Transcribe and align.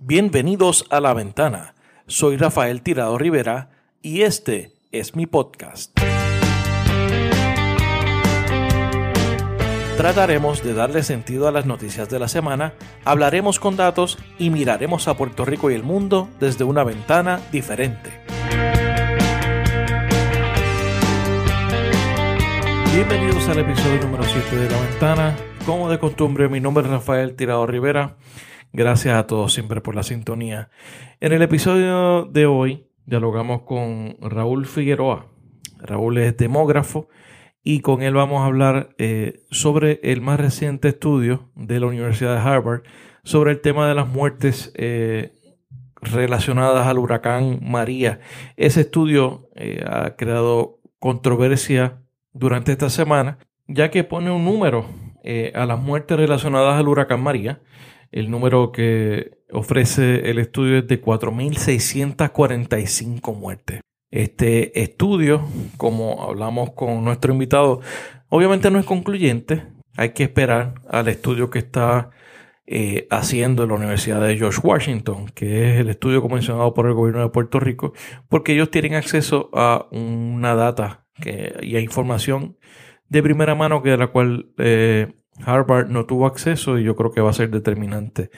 Bienvenidos 0.00 0.86
a 0.90 1.00
La 1.00 1.12
Ventana. 1.12 1.74
Soy 2.06 2.36
Rafael 2.36 2.82
Tirado 2.82 3.18
Rivera 3.18 3.70
y 4.00 4.22
este 4.22 4.70
es 4.92 5.16
mi 5.16 5.26
podcast. 5.26 5.92
Trataremos 9.96 10.62
de 10.62 10.74
darle 10.74 11.02
sentido 11.02 11.48
a 11.48 11.50
las 11.50 11.66
noticias 11.66 12.08
de 12.08 12.20
la 12.20 12.28
semana, 12.28 12.74
hablaremos 13.04 13.58
con 13.58 13.76
datos 13.76 14.18
y 14.38 14.50
miraremos 14.50 15.08
a 15.08 15.16
Puerto 15.16 15.44
Rico 15.44 15.68
y 15.68 15.74
el 15.74 15.82
mundo 15.82 16.28
desde 16.38 16.62
una 16.62 16.84
ventana 16.84 17.40
diferente. 17.50 18.22
Bienvenidos 22.94 23.48
al 23.48 23.58
episodio 23.58 24.00
número 24.02 24.22
7 24.22 24.56
de 24.56 24.70
La 24.70 24.80
Ventana. 24.80 25.36
Como 25.66 25.90
de 25.90 25.98
costumbre, 25.98 26.48
mi 26.48 26.60
nombre 26.60 26.84
es 26.84 26.90
Rafael 26.90 27.34
Tirado 27.34 27.66
Rivera. 27.66 28.14
Gracias 28.78 29.16
a 29.16 29.26
todos 29.26 29.52
siempre 29.52 29.80
por 29.80 29.96
la 29.96 30.04
sintonía. 30.04 30.70
En 31.18 31.32
el 31.32 31.42
episodio 31.42 32.26
de 32.26 32.46
hoy 32.46 32.86
dialogamos 33.06 33.62
con 33.62 34.16
Raúl 34.20 34.66
Figueroa. 34.66 35.26
Raúl 35.80 36.18
es 36.18 36.36
demógrafo 36.36 37.08
y 37.64 37.80
con 37.80 38.02
él 38.02 38.14
vamos 38.14 38.40
a 38.40 38.44
hablar 38.44 38.90
eh, 38.98 39.40
sobre 39.50 39.98
el 40.04 40.20
más 40.20 40.38
reciente 40.38 40.86
estudio 40.86 41.50
de 41.56 41.80
la 41.80 41.86
Universidad 41.86 42.36
de 42.36 42.48
Harvard 42.48 42.82
sobre 43.24 43.50
el 43.50 43.60
tema 43.60 43.88
de 43.88 43.96
las 43.96 44.06
muertes 44.06 44.72
eh, 44.76 45.32
relacionadas 46.00 46.86
al 46.86 46.98
huracán 46.98 47.58
María. 47.60 48.20
Ese 48.56 48.82
estudio 48.82 49.48
eh, 49.56 49.84
ha 49.90 50.14
creado 50.14 50.78
controversia 51.00 51.98
durante 52.32 52.70
esta 52.70 52.90
semana 52.90 53.38
ya 53.66 53.90
que 53.90 54.04
pone 54.04 54.30
un 54.30 54.44
número 54.44 54.86
a 55.54 55.66
las 55.66 55.78
muertes 55.78 56.16
relacionadas 56.16 56.78
al 56.78 56.88
huracán 56.88 57.20
María 57.20 57.60
el 58.10 58.30
número 58.30 58.72
que 58.72 59.42
ofrece 59.52 60.30
el 60.30 60.38
estudio 60.38 60.78
es 60.78 60.88
de 60.88 61.02
4.645 61.02 63.36
muertes. 63.36 63.82
Este 64.10 64.80
estudio, 64.80 65.46
como 65.76 66.22
hablamos 66.22 66.72
con 66.72 67.04
nuestro 67.04 67.32
invitado, 67.32 67.80
obviamente 68.28 68.70
no 68.70 68.78
es 68.78 68.86
concluyente. 68.86 69.64
Hay 69.96 70.10
que 70.10 70.22
esperar 70.22 70.74
al 70.88 71.08
estudio 71.08 71.50
que 71.50 71.58
está 71.58 72.10
eh, 72.66 73.08
haciendo 73.10 73.66
la 73.66 73.74
Universidad 73.74 74.20
de 74.20 74.36
George 74.36 74.60
Washington, 74.62 75.26
que 75.34 75.72
es 75.72 75.80
el 75.80 75.88
estudio 75.88 76.22
comisionado 76.22 76.72
por 76.74 76.86
el 76.86 76.94
gobierno 76.94 77.22
de 77.22 77.30
Puerto 77.30 77.58
Rico, 77.60 77.92
porque 78.28 78.52
ellos 78.52 78.70
tienen 78.70 78.94
acceso 78.94 79.50
a 79.52 79.88
una 79.90 80.54
data 80.54 81.04
y 81.62 81.76
a 81.76 81.80
información 81.80 82.56
de 83.08 83.22
primera 83.22 83.54
mano 83.54 83.82
que 83.82 83.90
de 83.90 83.96
la 83.96 84.08
cual 84.08 84.50
eh, 84.58 85.14
Harvard 85.44 85.88
no 85.88 86.06
tuvo 86.06 86.26
acceso 86.26 86.78
y 86.78 86.84
yo 86.84 86.96
creo 86.96 87.12
que 87.12 87.20
va 87.20 87.30
a 87.30 87.34
ser 87.34 87.50
determinante 87.50 88.30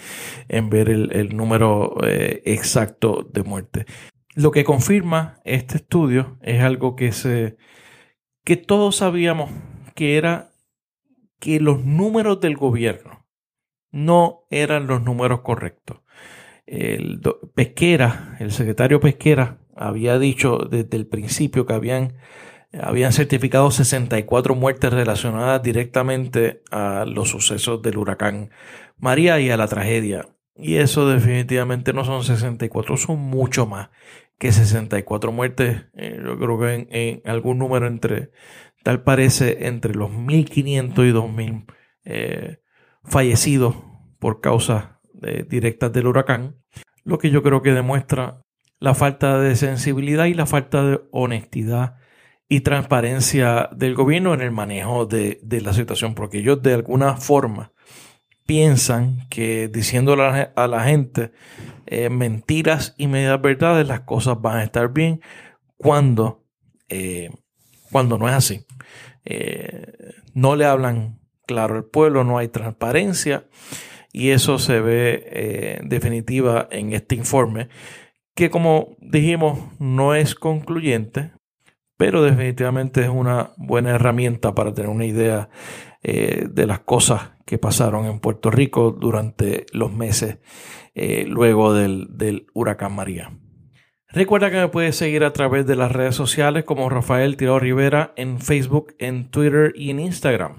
en 0.48 0.70
ver 0.70 0.88
el, 0.88 1.36
número 1.36 1.96
eh, 2.04 2.42
exacto 2.44 3.28
de 3.32 3.42
muertes. 3.42 3.86
Lo 4.34 4.50
que 4.50 4.64
confirma 4.64 5.40
este 5.44 5.76
estudio 5.76 6.38
es 6.42 6.62
algo 6.62 6.96
que 6.96 7.12
se 7.12 7.56
que 8.44 8.56
todos 8.56 8.96
sabíamos 8.96 9.50
que 9.94 10.16
era 10.16 10.50
que 11.38 11.60
los 11.60 11.84
números 11.84 12.40
del 12.40 12.56
gobierno 12.56 13.26
no 13.90 14.46
eran 14.50 14.86
los 14.86 15.02
números 15.02 15.40
correctos. 15.40 15.98
Pesquera, 17.54 18.36
el 18.38 18.52
secretario 18.52 19.00
Pesquera, 19.00 19.58
había 19.74 20.18
dicho 20.18 20.58
desde 20.70 20.96
el 20.96 21.06
principio 21.06 21.66
que 21.66 21.72
habían 21.72 22.14
habían 22.72 23.12
certificado 23.12 23.70
64 23.70 24.54
muertes 24.54 24.92
relacionadas 24.92 25.62
directamente 25.62 26.62
a 26.70 27.04
los 27.06 27.28
sucesos 27.28 27.82
del 27.82 27.98
huracán 27.98 28.50
María 28.98 29.40
y 29.40 29.50
a 29.50 29.56
la 29.56 29.66
tragedia. 29.66 30.28
Y 30.54 30.76
eso 30.76 31.08
definitivamente 31.08 31.92
no 31.92 32.04
son 32.04 32.22
64, 32.22 32.96
son 32.96 33.18
mucho 33.18 33.66
más 33.66 33.90
que 34.38 34.52
64 34.52 35.32
muertes. 35.32 35.86
Eh, 35.94 36.20
yo 36.24 36.38
creo 36.38 36.60
que 36.60 36.86
en, 36.90 37.22
algún 37.30 37.58
número 37.58 37.86
entre, 37.86 38.30
tal 38.82 39.02
parece, 39.02 39.66
entre 39.66 39.94
los 39.94 40.10
1.500 40.10 41.08
y 41.08 41.12
2.000 41.12 41.64
eh, 42.04 42.58
fallecidos 43.04 43.76
por 44.18 44.40
causas 44.40 44.90
eh, 45.22 45.44
directas 45.48 45.92
del 45.92 46.06
huracán. 46.06 46.56
Lo 47.04 47.18
que 47.18 47.30
yo 47.30 47.42
creo 47.42 47.62
que 47.62 47.72
demuestra 47.72 48.42
la 48.78 48.94
falta 48.94 49.40
de 49.40 49.56
sensibilidad 49.56 50.26
y 50.26 50.34
la 50.34 50.46
falta 50.46 50.84
de 50.84 51.00
honestidad 51.10 51.99
y 52.52 52.62
transparencia 52.62 53.70
del 53.70 53.94
gobierno 53.94 54.34
en 54.34 54.40
el 54.40 54.50
manejo 54.50 55.06
de, 55.06 55.38
la 55.62 55.72
situación, 55.72 56.16
porque 56.16 56.38
ellos 56.38 56.60
de 56.60 56.74
alguna 56.74 57.16
forma 57.16 57.72
piensan 58.44 59.28
que 59.28 59.68
diciendo 59.68 60.14
a 60.14 60.66
la, 60.66 60.82
gente 60.82 61.30
eh, 61.86 62.10
mentiras 62.10 62.96
y 62.98 63.06
medias 63.06 63.40
verdades, 63.40 63.86
las 63.86 64.00
cosas 64.00 64.42
van 64.42 64.56
a 64.56 64.64
estar 64.64 64.92
bien 64.92 65.20
cuando, 65.76 66.44
eh, 66.88 67.30
cuando 67.92 68.18
no 68.18 68.28
es 68.28 68.34
así. 68.34 68.66
Eh, 69.24 69.86
no 70.34 70.56
le 70.56 70.64
hablan 70.64 71.20
claro 71.46 71.76
al 71.76 71.84
pueblo, 71.84 72.24
no 72.24 72.36
hay 72.36 72.48
transparencia 72.48 73.46
y 74.12 74.30
eso 74.30 74.58
se 74.58 74.80
ve 74.80 75.78
definitiva 75.84 76.66
en 76.72 76.94
este 76.94 77.14
informe 77.14 77.68
que 78.34 78.50
como 78.50 78.96
dijimos 79.00 79.60
no 79.78 80.16
es 80.16 80.34
concluyente, 80.34 81.30
pero 82.00 82.22
definitivamente 82.22 83.02
es 83.02 83.10
una 83.10 83.50
buena 83.58 83.90
herramienta 83.90 84.54
para 84.54 84.72
tener 84.72 84.88
una 84.88 85.04
idea 85.04 85.50
eh, 86.02 86.46
de 86.50 86.66
las 86.66 86.80
cosas 86.80 87.32
que 87.44 87.58
pasaron 87.58 88.06
en 88.06 88.20
Puerto 88.20 88.50
Rico 88.50 88.90
durante 88.90 89.66
los 89.74 89.92
meses 89.92 90.38
eh, 90.94 91.26
luego 91.28 91.74
del, 91.74 92.46
huracán 92.54 92.94
María. 92.94 93.38
Recuerda 94.08 94.50
que 94.50 94.56
me 94.56 94.68
puedes 94.68 94.96
seguir 94.96 95.24
a 95.24 95.34
través 95.34 95.66
de 95.66 95.76
las 95.76 95.92
redes 95.92 96.14
sociales 96.14 96.64
como 96.64 96.88
Rafael 96.88 97.36
Tirado 97.36 97.58
Rivera 97.58 98.14
en 98.16 98.40
Facebook, 98.40 98.94
en 98.98 99.30
Twitter 99.30 99.74
y 99.76 99.90
en 99.90 100.00
Instagram. 100.00 100.58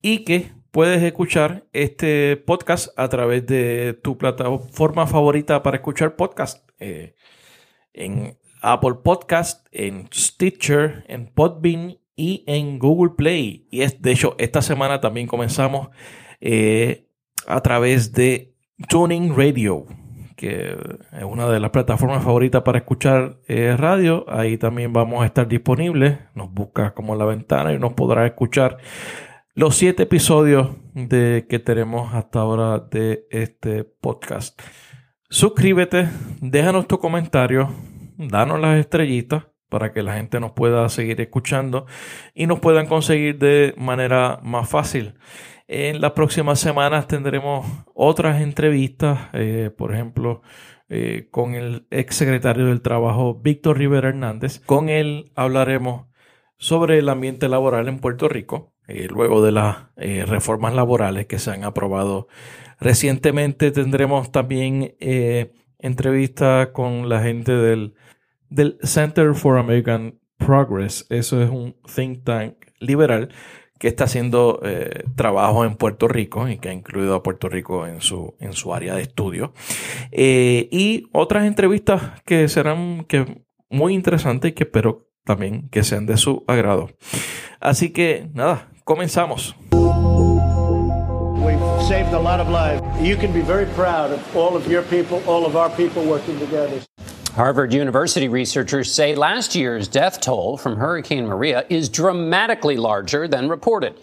Y 0.00 0.22
que 0.24 0.52
puedes 0.70 1.02
escuchar 1.02 1.66
este 1.72 2.36
podcast 2.36 2.96
a 2.96 3.08
través 3.08 3.44
de 3.48 3.98
tu 4.00 4.16
plataforma 4.16 5.08
favorita 5.08 5.60
para 5.60 5.78
escuchar 5.78 6.14
podcast. 6.14 6.70
Eh, 6.78 7.16
en 7.94 8.38
Apple 8.62 8.96
Podcast, 9.02 9.66
en 9.72 10.08
Stitcher, 10.12 11.04
en 11.08 11.26
Podbean 11.26 11.98
y 12.16 12.44
en 12.46 12.78
Google 12.78 13.14
Play. 13.16 13.66
Y 13.70 13.82
es, 13.82 14.02
de 14.02 14.12
hecho, 14.12 14.34
esta 14.38 14.62
semana 14.62 15.00
también 15.00 15.26
comenzamos 15.26 15.88
eh, 16.40 17.08
a 17.46 17.60
través 17.60 18.12
de 18.12 18.54
Tuning 18.88 19.36
Radio, 19.36 19.86
que 20.36 20.76
es 21.12 21.24
una 21.24 21.48
de 21.48 21.60
las 21.60 21.70
plataformas 21.70 22.22
favoritas 22.22 22.62
para 22.62 22.78
escuchar 22.78 23.38
eh, 23.48 23.76
radio. 23.76 24.24
Ahí 24.28 24.58
también 24.58 24.92
vamos 24.92 25.22
a 25.22 25.26
estar 25.26 25.48
disponibles. 25.48 26.18
Nos 26.34 26.52
busca 26.52 26.94
como 26.94 27.16
la 27.16 27.24
ventana 27.24 27.72
y 27.72 27.78
nos 27.78 27.94
podrá 27.94 28.26
escuchar 28.26 28.78
los 29.54 29.74
siete 29.74 30.04
episodios 30.04 30.68
de, 30.94 31.46
que 31.48 31.58
tenemos 31.58 32.14
hasta 32.14 32.38
ahora 32.38 32.78
de 32.78 33.26
este 33.30 33.82
podcast. 33.82 34.60
Suscríbete, 35.30 36.08
déjanos 36.40 36.86
tu 36.86 37.00
comentario, 37.00 37.68
danos 38.18 38.60
las 38.60 38.78
estrellitas 38.78 39.46
para 39.68 39.92
que 39.92 40.02
la 40.02 40.14
gente 40.14 40.40
nos 40.40 40.52
pueda 40.52 40.88
seguir 40.88 41.20
escuchando 41.20 41.86
y 42.34 42.46
nos 42.46 42.60
puedan 42.60 42.86
conseguir 42.86 43.38
de 43.38 43.74
manera 43.76 44.40
más 44.42 44.68
fácil. 44.68 45.14
En 45.66 46.00
las 46.00 46.12
próximas 46.12 46.58
semanas 46.58 47.06
tendremos 47.06 47.66
otras 47.94 48.40
entrevistas, 48.40 49.28
eh, 49.34 49.70
por 49.76 49.92
ejemplo, 49.92 50.40
eh, 50.88 51.28
con 51.30 51.54
el 51.54 51.86
ex 51.90 52.16
secretario 52.16 52.66
del 52.66 52.80
Trabajo, 52.80 53.34
Víctor 53.34 53.76
Rivera 53.76 54.08
Hernández. 54.08 54.60
Con 54.60 54.88
él 54.88 55.30
hablaremos 55.34 56.06
sobre 56.56 56.98
el 56.98 57.08
ambiente 57.10 57.48
laboral 57.50 57.88
en 57.88 57.98
Puerto 57.98 58.28
Rico, 58.28 58.72
eh, 58.88 59.08
luego 59.10 59.44
de 59.44 59.52
las 59.52 59.76
reformas 59.96 60.74
laborales 60.74 61.26
que 61.26 61.38
se 61.38 61.50
han 61.50 61.64
aprobado 61.64 62.28
recientemente. 62.80 63.70
Tendremos 63.70 64.32
también 64.32 64.94
entrevistas 65.78 66.68
con 66.68 67.10
la 67.10 67.20
gente 67.20 67.52
del 67.52 67.94
del 68.50 68.78
Center 68.82 69.34
for 69.34 69.58
American 69.58 70.18
Progress. 70.36 71.06
Eso 71.10 71.42
es 71.42 71.50
un 71.50 71.76
think 71.94 72.24
tank 72.24 72.54
liberal 72.80 73.30
que 73.78 73.88
está 73.88 74.04
haciendo 74.04 74.60
eh, 74.64 75.04
trabajo 75.14 75.64
en 75.64 75.76
Puerto 75.76 76.08
Rico 76.08 76.48
y 76.48 76.58
que 76.58 76.68
ha 76.68 76.72
incluido 76.72 77.14
a 77.14 77.22
Puerto 77.22 77.48
Rico 77.48 77.86
en 77.86 78.00
su, 78.00 78.34
en 78.40 78.52
su 78.52 78.74
área 78.74 78.94
de 78.94 79.02
estudio. 79.02 79.52
Eh, 80.10 80.68
y 80.72 81.08
otras 81.12 81.46
entrevistas 81.46 82.20
que 82.24 82.48
serán 82.48 83.04
que 83.04 83.42
muy 83.70 83.94
interesantes 83.94 84.50
y 84.50 84.54
que 84.54 84.64
espero 84.64 85.08
también 85.24 85.68
que 85.68 85.84
sean 85.84 86.06
de 86.06 86.16
su 86.16 86.44
agrado. 86.48 86.90
Así 87.60 87.90
que 87.90 88.28
nada, 88.34 88.68
comenzamos. 88.84 89.54
Saved 91.88 92.12
a 92.12 92.20
lot 92.20 92.38
of 92.38 92.50
lives. 92.50 92.82
You 93.00 93.16
can 93.16 93.32
be 93.32 93.40
very 93.40 93.64
proud 93.74 94.12
of 94.12 94.36
all 94.36 94.54
of 94.54 94.68
your 94.68 94.82
people, 94.82 95.22
all 95.26 95.46
of 95.46 95.56
our 95.56 95.70
people 95.70 96.04
working 96.04 96.38
together. 96.38 96.82
Harvard 97.38 97.72
University 97.72 98.26
researchers 98.26 98.92
say 98.92 99.14
last 99.14 99.54
year's 99.54 99.86
death 99.86 100.20
toll 100.20 100.56
from 100.56 100.74
Hurricane 100.74 101.24
Maria 101.24 101.64
is 101.68 101.88
dramatically 101.88 102.76
larger 102.76 103.28
than 103.28 103.48
reported. 103.48 103.94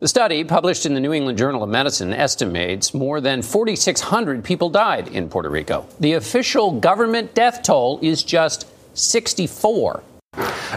The 0.00 0.08
study, 0.08 0.42
published 0.42 0.86
in 0.86 0.94
the 0.94 1.00
New 1.00 1.12
England 1.12 1.38
Journal 1.38 1.62
of 1.62 1.68
Medicine, 1.68 2.12
estimates 2.12 2.92
more 2.92 3.20
than 3.20 3.42
4,600 3.42 4.42
people 4.42 4.70
died 4.70 5.06
in 5.06 5.28
Puerto 5.28 5.48
Rico. 5.48 5.86
The 6.00 6.14
official 6.14 6.80
government 6.80 7.32
death 7.32 7.62
toll 7.62 8.00
is 8.02 8.24
just 8.24 8.66
64. 8.98 10.02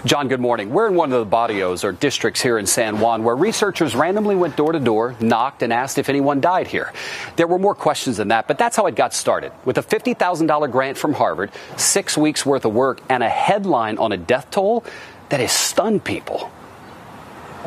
John, 0.05 0.27
good 0.27 0.39
morning. 0.39 0.71
We're 0.71 0.87
in 0.87 0.95
one 0.95 1.13
of 1.13 1.19
the 1.19 1.25
barrios 1.25 1.83
or 1.83 1.91
districts 1.91 2.41
here 2.41 2.57
in 2.57 2.65
San 2.65 2.99
Juan 2.99 3.23
where 3.23 3.35
researchers 3.35 3.95
randomly 3.95 4.35
went 4.35 4.57
door 4.57 4.71
to 4.71 4.79
door, 4.79 5.15
knocked, 5.19 5.61
and 5.61 5.71
asked 5.71 5.99
if 5.99 6.09
anyone 6.09 6.41
died 6.41 6.65
here. 6.65 6.91
There 7.35 7.45
were 7.45 7.59
more 7.59 7.75
questions 7.75 8.17
than 8.17 8.29
that, 8.29 8.47
but 8.47 8.57
that's 8.57 8.75
how 8.75 8.87
it 8.87 8.95
got 8.95 9.13
started. 9.13 9.51
With 9.65 9.77
a 9.77 9.83
$50,000 9.83 10.71
grant 10.71 10.97
from 10.97 11.13
Harvard, 11.13 11.51
six 11.77 12.17
weeks 12.17 12.43
worth 12.43 12.65
of 12.65 12.73
work, 12.73 13.01
and 13.07 13.21
a 13.21 13.29
headline 13.29 13.99
on 13.99 14.11
a 14.11 14.17
death 14.17 14.49
toll 14.49 14.83
that 15.29 15.39
has 15.39 15.51
stunned 15.51 16.03
people. 16.03 16.51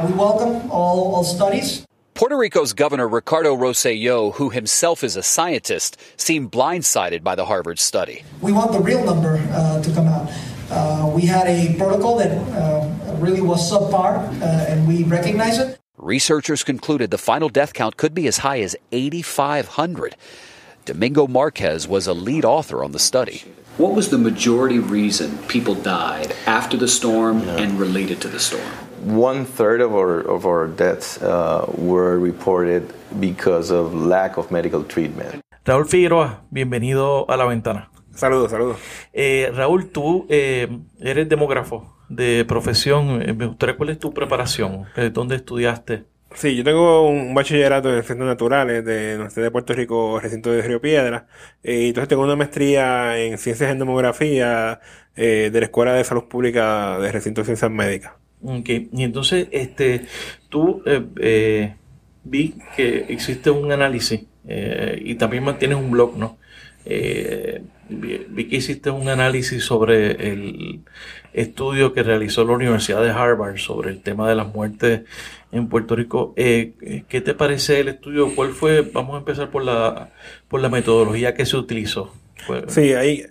We 0.02 0.12
welcome 0.12 0.68
all, 0.70 1.14
all 1.14 1.24
studies. 1.24 1.86
Puerto 2.14 2.36
Rico's 2.36 2.72
Governor 2.72 3.06
Ricardo 3.06 3.54
Rosselló, 3.54 4.34
who 4.34 4.50
himself 4.50 5.04
is 5.04 5.16
a 5.16 5.22
scientist, 5.22 5.96
seemed 6.16 6.50
blindsided 6.50 7.22
by 7.22 7.36
the 7.36 7.44
Harvard 7.44 7.78
study. 7.78 8.24
We 8.40 8.52
want 8.52 8.72
the 8.72 8.80
real 8.80 9.04
number 9.04 9.36
uh, 9.52 9.80
to 9.80 9.92
come 9.92 10.08
out. 10.08 10.28
Uh, 10.70 11.10
we 11.14 11.22
had 11.22 11.46
a 11.46 11.74
protocol 11.76 12.18
that 12.18 12.30
uh, 12.30 12.88
really 13.18 13.40
was 13.40 13.70
subpar, 13.70 14.18
uh, 14.40 14.44
and 14.44 14.86
we 14.86 15.04
recognize 15.04 15.58
it. 15.58 15.78
Researchers 15.96 16.62
concluded 16.62 17.10
the 17.10 17.18
final 17.18 17.48
death 17.48 17.72
count 17.72 17.96
could 17.96 18.14
be 18.14 18.26
as 18.26 18.38
high 18.38 18.60
as 18.60 18.76
8,500. 18.92 20.16
Domingo 20.84 21.26
Marquez 21.26 21.88
was 21.88 22.06
a 22.06 22.14
lead 22.14 22.44
author 22.44 22.84
on 22.84 22.92
the 22.92 22.98
study. 22.98 23.42
What 23.76 23.94
was 23.94 24.10
the 24.10 24.18
majority 24.18 24.78
reason 24.78 25.36
people 25.48 25.74
died 25.74 26.34
after 26.46 26.76
the 26.76 26.88
storm 26.88 27.40
yeah. 27.40 27.56
and 27.56 27.78
related 27.78 28.20
to 28.22 28.28
the 28.28 28.40
storm? 28.40 28.62
One 29.02 29.44
third 29.44 29.80
of 29.80 29.94
our, 29.94 30.20
of 30.20 30.46
our 30.46 30.66
deaths 30.66 31.20
uh, 31.20 31.66
were 31.76 32.18
reported 32.18 32.92
because 33.20 33.70
of 33.70 33.94
lack 33.94 34.36
of 34.36 34.50
medical 34.50 34.82
treatment. 34.84 35.42
Raúl 35.64 35.88
Figueroa, 35.88 36.40
bienvenido 36.52 37.24
a 37.28 37.36
La 37.36 37.46
Ventana. 37.46 37.88
Saludos, 38.16 38.50
saludos. 38.50 38.78
Eh, 39.12 39.52
Raúl, 39.54 39.90
tú 39.90 40.26
eh, 40.30 40.68
eres 41.00 41.28
demógrafo 41.28 41.94
de 42.08 42.46
profesión. 42.48 43.20
Eh, 43.20 43.34
me 43.34 43.44
gustaría 43.44 43.76
cuál 43.76 43.90
es 43.90 43.98
tu 43.98 44.14
preparación, 44.14 44.86
eh, 44.96 45.10
dónde 45.12 45.36
estudiaste. 45.36 46.04
Sí, 46.34 46.56
yo 46.56 46.64
tengo 46.64 47.08
un 47.08 47.34
bachillerato 47.34 47.94
en 47.94 48.02
ciencias 48.02 48.26
naturales 48.26 48.82
de 48.86 49.08
la 49.10 49.14
Universidad 49.16 49.44
de 49.44 49.50
Puerto 49.50 49.74
Rico, 49.74 50.18
recinto 50.18 50.50
de 50.50 50.62
Río 50.62 50.80
Piedra, 50.80 51.26
y 51.62 51.88
entonces 51.88 52.08
tengo 52.08 52.22
una 52.22 52.36
maestría 52.36 53.18
en 53.18 53.36
ciencias 53.36 53.70
en 53.70 53.78
demografía 53.78 54.80
de 55.14 55.50
la 55.52 55.64
Escuela 55.64 55.94
de 55.94 56.04
Salud 56.04 56.24
Pública 56.24 56.98
de 56.98 57.12
Recinto 57.12 57.42
de 57.42 57.46
Ciencias 57.46 57.70
Médicas. 57.70 58.12
Ok, 58.42 58.68
y 58.68 59.02
entonces 59.02 59.48
este, 59.50 60.06
tú 60.50 60.82
vi 62.24 62.54
que 62.76 63.06
existe 63.08 63.48
un 63.48 63.72
análisis 63.72 64.26
y 64.44 65.14
también 65.14 65.44
mantienes 65.44 65.78
un 65.78 65.90
blog, 65.90 66.18
¿no? 66.18 66.36
Vi 67.88 68.48
que 68.48 68.56
hiciste 68.56 68.90
un 68.90 69.08
análisis 69.08 69.64
sobre 69.64 70.30
el 70.32 70.80
estudio 71.32 71.92
que 71.92 72.02
realizó 72.02 72.44
la 72.44 72.52
Universidad 72.52 73.02
de 73.02 73.10
Harvard 73.10 73.58
sobre 73.58 73.90
el 73.90 74.02
tema 74.02 74.28
de 74.28 74.34
las 74.34 74.52
muertes 74.52 75.02
en 75.52 75.68
Puerto 75.68 75.96
Rico. 75.96 76.34
Eh, 76.36 77.04
¿Qué 77.08 77.20
te 77.20 77.34
parece 77.34 77.80
el 77.80 77.88
estudio? 77.88 78.34
¿Cuál 78.34 78.50
fue? 78.50 78.80
Vamos 78.80 79.14
a 79.14 79.18
empezar 79.18 79.50
por 79.50 79.64
la, 79.64 80.10
por 80.48 80.60
la 80.60 80.68
metodología 80.68 81.34
que 81.34 81.46
se 81.46 81.56
utilizó. 81.56 82.12
Sí, 82.68 82.92
ahí 82.94 83.24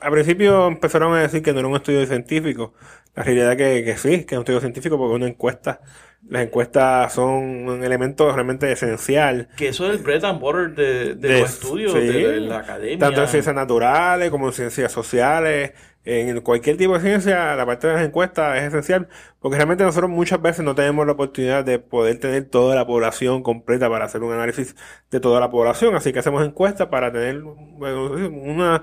a 0.00 0.10
principio 0.10 0.68
empezaron 0.68 1.14
a 1.14 1.22
decir 1.22 1.42
que 1.42 1.52
no 1.52 1.60
era 1.60 1.68
un 1.68 1.76
estudio 1.76 2.06
científico. 2.06 2.74
La 3.14 3.22
realidad 3.22 3.56
que, 3.56 3.84
que 3.84 3.96
sí, 3.96 4.24
que 4.24 4.34
es 4.34 4.38
un 4.38 4.40
estudio 4.40 4.60
científico 4.60 4.96
porque 4.98 5.14
una 5.14 5.26
encuesta 5.26 5.80
las 6.28 6.42
encuestas 6.42 7.12
son 7.14 7.68
un 7.68 7.82
elemento 7.82 8.30
realmente 8.32 8.70
esencial. 8.70 9.48
Que 9.56 9.68
eso 9.68 9.86
es 9.86 9.96
el 9.96 10.02
bread 10.02 10.24
and 10.24 10.40
butter 10.40 10.74
de, 10.74 11.14
de, 11.14 11.40
los 11.40 11.50
estudios 11.50 11.94
de, 11.94 12.40
la 12.40 12.58
academia. 12.58 12.98
Tanto 12.98 13.22
en 13.22 13.28
ciencias 13.28 13.54
naturales 13.54 14.30
como 14.30 14.48
en 14.48 14.52
ciencias 14.52 14.92
sociales. 14.92 15.72
En 16.02 16.40
cualquier 16.40 16.78
tipo 16.78 16.94
de 16.94 17.00
ciencia, 17.00 17.54
la 17.56 17.66
parte 17.66 17.86
de 17.86 17.92
las 17.92 18.02
encuestas 18.02 18.56
es 18.56 18.68
esencial 18.68 19.08
porque 19.38 19.56
realmente 19.56 19.84
nosotros 19.84 20.10
muchas 20.10 20.40
veces 20.40 20.64
no 20.64 20.74
tenemos 20.74 21.04
la 21.04 21.12
oportunidad 21.12 21.62
de 21.62 21.78
poder 21.78 22.18
tener 22.18 22.46
toda 22.46 22.74
la 22.74 22.86
población 22.86 23.42
completa 23.42 23.90
para 23.90 24.06
hacer 24.06 24.22
un 24.22 24.32
análisis 24.32 24.74
de 25.10 25.20
toda 25.20 25.40
la 25.40 25.50
población. 25.50 25.94
Así 25.94 26.12
que 26.14 26.20
hacemos 26.20 26.44
encuestas 26.44 26.88
para 26.88 27.12
tener 27.12 27.42
una, 27.42 28.82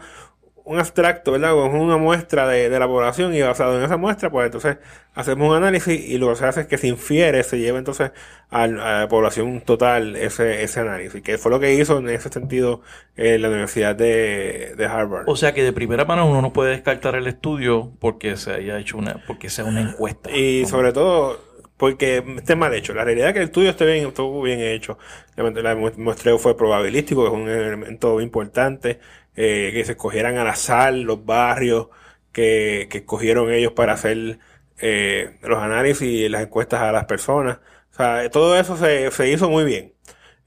un 0.68 0.80
abstracto, 0.80 1.32
¿verdad? 1.32 1.56
una 1.56 1.96
muestra 1.96 2.46
de, 2.46 2.70
la 2.70 2.88
población 2.88 3.34
y 3.34 3.42
basado 3.42 3.78
en 3.78 3.86
esa 3.86 3.96
muestra, 3.96 4.30
pues 4.30 4.48
entonces 4.48 4.78
hacemos 5.16 5.50
un 5.50 5.56
análisis 5.56 5.98
y 5.98 6.18
lo 6.18 6.30
que 6.30 6.36
se 6.36 6.46
hace 6.46 6.62
es 6.62 6.68
que 6.68 6.78
se 6.78 6.88
infiere, 6.88 7.42
se 7.44 7.58
lleva 7.58 7.80
entonces 7.80 8.12
a, 8.50 8.68
la 8.68 9.08
población 9.08 9.62
total 9.62 10.18
ese, 10.18 10.64
ese 10.64 10.82
análisis, 10.82 11.22
que 11.22 11.38
fue 11.38 11.52
lo 11.52 11.62
que 11.62 11.74
hizo 11.74 12.00
en 12.00 12.10
ese 12.10 12.28
sentido 12.28 12.82
eh, 13.16 13.38
la 13.40 13.48
Universidad 13.48 13.96
de, 13.96 14.76
Harvard. 14.90 15.24
O 15.30 15.38
sea 15.38 15.54
que 15.54 15.64
de 15.64 15.72
primera 15.72 16.04
mano 16.04 16.30
uno 16.30 16.42
no 16.42 16.52
puede 16.52 16.72
descartar 16.72 17.16
el 17.16 17.28
estudio 17.28 17.94
porque 18.00 18.36
se 18.36 18.52
haya 18.52 18.78
hecho 18.78 18.98
una, 18.98 19.24
porque 19.26 19.50
sea 19.50 19.64
una 19.64 19.80
encuesta. 19.82 20.30
Y 20.32 20.66
sobre 20.66 20.92
todo, 20.92 21.40
porque 21.78 22.24
esté 22.38 22.58
mal 22.58 22.74
hecho. 22.74 22.94
La 22.94 23.06
realidad 23.06 23.30
es 23.30 23.34
que 23.34 23.40
el 23.40 23.46
estudio 23.46 23.70
esté 23.70 23.86
bien, 23.86 24.08
estuvo 24.08 24.42
bien 24.42 24.60
hecho. 24.60 24.98
El 25.38 25.94
muestreo 25.98 26.38
fue 26.38 26.58
probabilístico, 26.58 27.22
que 27.22 27.28
es 27.28 27.34
un 27.34 27.48
elemento 27.48 28.20
importante. 28.20 29.00
Eh, 29.38 29.72
que 29.74 29.86
se 29.86 29.92
escogieran 29.94 30.38
al 30.38 30.48
azar 30.48 30.94
los 30.96 31.24
barrios 31.26 31.90
que, 32.32 32.88
que 32.90 33.00
escogieron 33.00 33.52
ellos 33.52 33.74
para 33.74 33.94
hacer 33.94 34.40
eh, 34.80 35.38
los 35.44 35.60
análisis 35.60 36.08
y 36.08 36.30
las 36.30 36.42
encuestas 36.44 36.82
a 36.82 36.92
las 36.92 37.06
personas. 37.06 37.60
O 37.92 37.96
sea, 37.96 38.30
todo 38.32 38.60
eso 38.60 38.78
se, 38.78 39.12
se 39.12 39.30
hizo 39.32 39.50
muy 39.50 39.64
bien. 39.66 39.94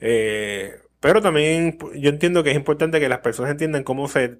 Eh, 0.00 0.81
pero 1.00 1.22
también 1.22 1.78
yo 1.94 2.10
entiendo 2.10 2.42
que 2.42 2.50
es 2.50 2.56
importante 2.56 3.00
que 3.00 3.08
las 3.08 3.20
personas 3.20 3.52
entiendan 3.52 3.84
cómo 3.84 4.08
se 4.08 4.38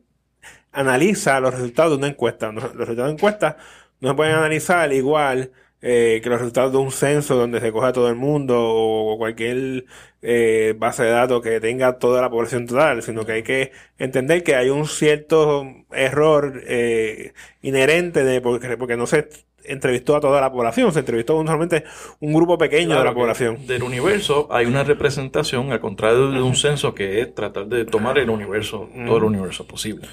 analiza 0.73 1.41
los 1.41 1.55
resultados 1.55 1.93
de 1.93 1.99
una 1.99 2.08
encuesta. 2.08 2.52
Los 2.52 2.75
resultados 2.75 3.08
de 3.11 3.14
encuesta 3.14 3.56
no 4.00 4.11
se 4.11 4.14
pueden 4.14 4.35
analizar 4.35 4.93
igual 4.93 5.52
eh, 5.82 6.21
que 6.23 6.29
los 6.29 6.38
resultados 6.38 6.73
de 6.73 6.79
un 6.79 6.93
censo 6.93 7.37
donde 7.37 7.61
se 7.61 7.73
coja 7.73 7.93
todo 7.93 8.09
el 8.09 8.17
mundo 8.17 8.56
o 8.59 9.17
cualquier 9.19 9.85
eh, 10.23 10.75
base 10.77 11.05
de 11.05 11.11
datos 11.11 11.43
que 11.43 11.61
tenga 11.61 11.99
toda 11.99 12.21
la 12.21 12.31
población 12.31 12.67
total, 12.67 13.03
sino 13.03 13.25
que 13.25 13.32
hay 13.32 13.43
que 13.43 13.73
entender 13.99 14.43
que 14.43 14.56
hay 14.56 14.69
un 14.69 14.87
cierto 14.87 15.67
error 15.93 16.62
eh, 16.67 17.32
inherente 17.62 18.25
de 18.25 18.41
porque, 18.41 18.77
porque 18.77 18.97
no 18.97 19.06
se 19.06 19.29
entrevistó 19.65 20.17
a 20.17 20.21
toda 20.21 20.41
la 20.41 20.53
población, 20.53 20.93
se 20.93 21.00
entrevistó 21.00 21.37
solamente 21.44 21.85
un 22.21 22.33
grupo 22.33 22.59
pequeño 22.59 22.99
de 22.99 23.05
la 23.05 23.15
población. 23.15 23.67
Del 23.67 23.83
universo 23.83 24.49
hay 24.50 24.67
una 24.67 24.85
representación, 24.85 25.73
al 25.73 25.81
contrario 25.81 26.31
de 26.31 26.43
un 26.43 26.56
censo 26.56 26.94
que 26.94 27.21
es 27.21 27.35
tratar 27.35 27.67
de 27.67 27.85
tomar 27.85 28.19
el 28.19 28.31
universo, 28.31 28.88
todo 29.06 29.19
el 29.19 29.25
universo 29.25 29.67
posible. 29.67 30.09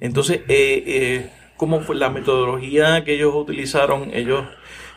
Entonces, 0.00 0.40
eh, 0.48 0.82
eh, 0.86 1.30
¿cómo 1.56 1.80
fue 1.80 1.96
la 1.96 2.10
metodología 2.10 3.04
que 3.04 3.14
ellos 3.14 3.34
utilizaron? 3.34 4.10
Ellos 4.12 4.44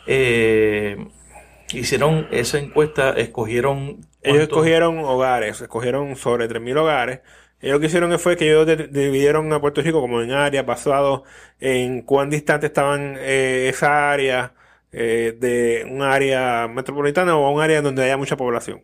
eh, 0.08 1.08
hicieron 1.74 2.28
esa 2.32 2.60
encuesta, 2.60 3.12
escogieron... 3.12 4.02
Ellos 4.22 4.44
escogieron 4.44 5.00
hogares, 5.00 5.62
escogieron 5.62 6.16
sobre 6.16 6.50
3.000 6.50 6.78
hogares. 6.78 7.22
Ellos 7.62 7.76
lo 7.76 7.80
que 7.80 7.88
hicieron 7.88 8.20
fue 8.20 8.38
que 8.38 8.52
ellos 8.52 8.68
dividieron 8.92 9.52
a 9.54 9.62
Puerto 9.62 9.82
Rico 9.82 10.02
como 10.02 10.22
en 10.22 10.32
áreas 10.32 10.66
basado 10.66 11.24
en 11.60 12.02
cuán 12.04 12.30
distante 12.30 12.68
estaban 12.68 13.16
eh, 13.18 13.70
esa 13.70 14.12
área 14.12 14.54
eh, 14.92 15.36
de 15.40 15.86
un 15.90 16.02
área 16.02 16.68
metropolitana 16.68 17.36
o 17.36 17.52
un 17.52 17.62
área 17.62 17.82
donde 17.82 18.04
haya 18.04 18.18
mucha 18.18 18.38
población. 18.38 18.84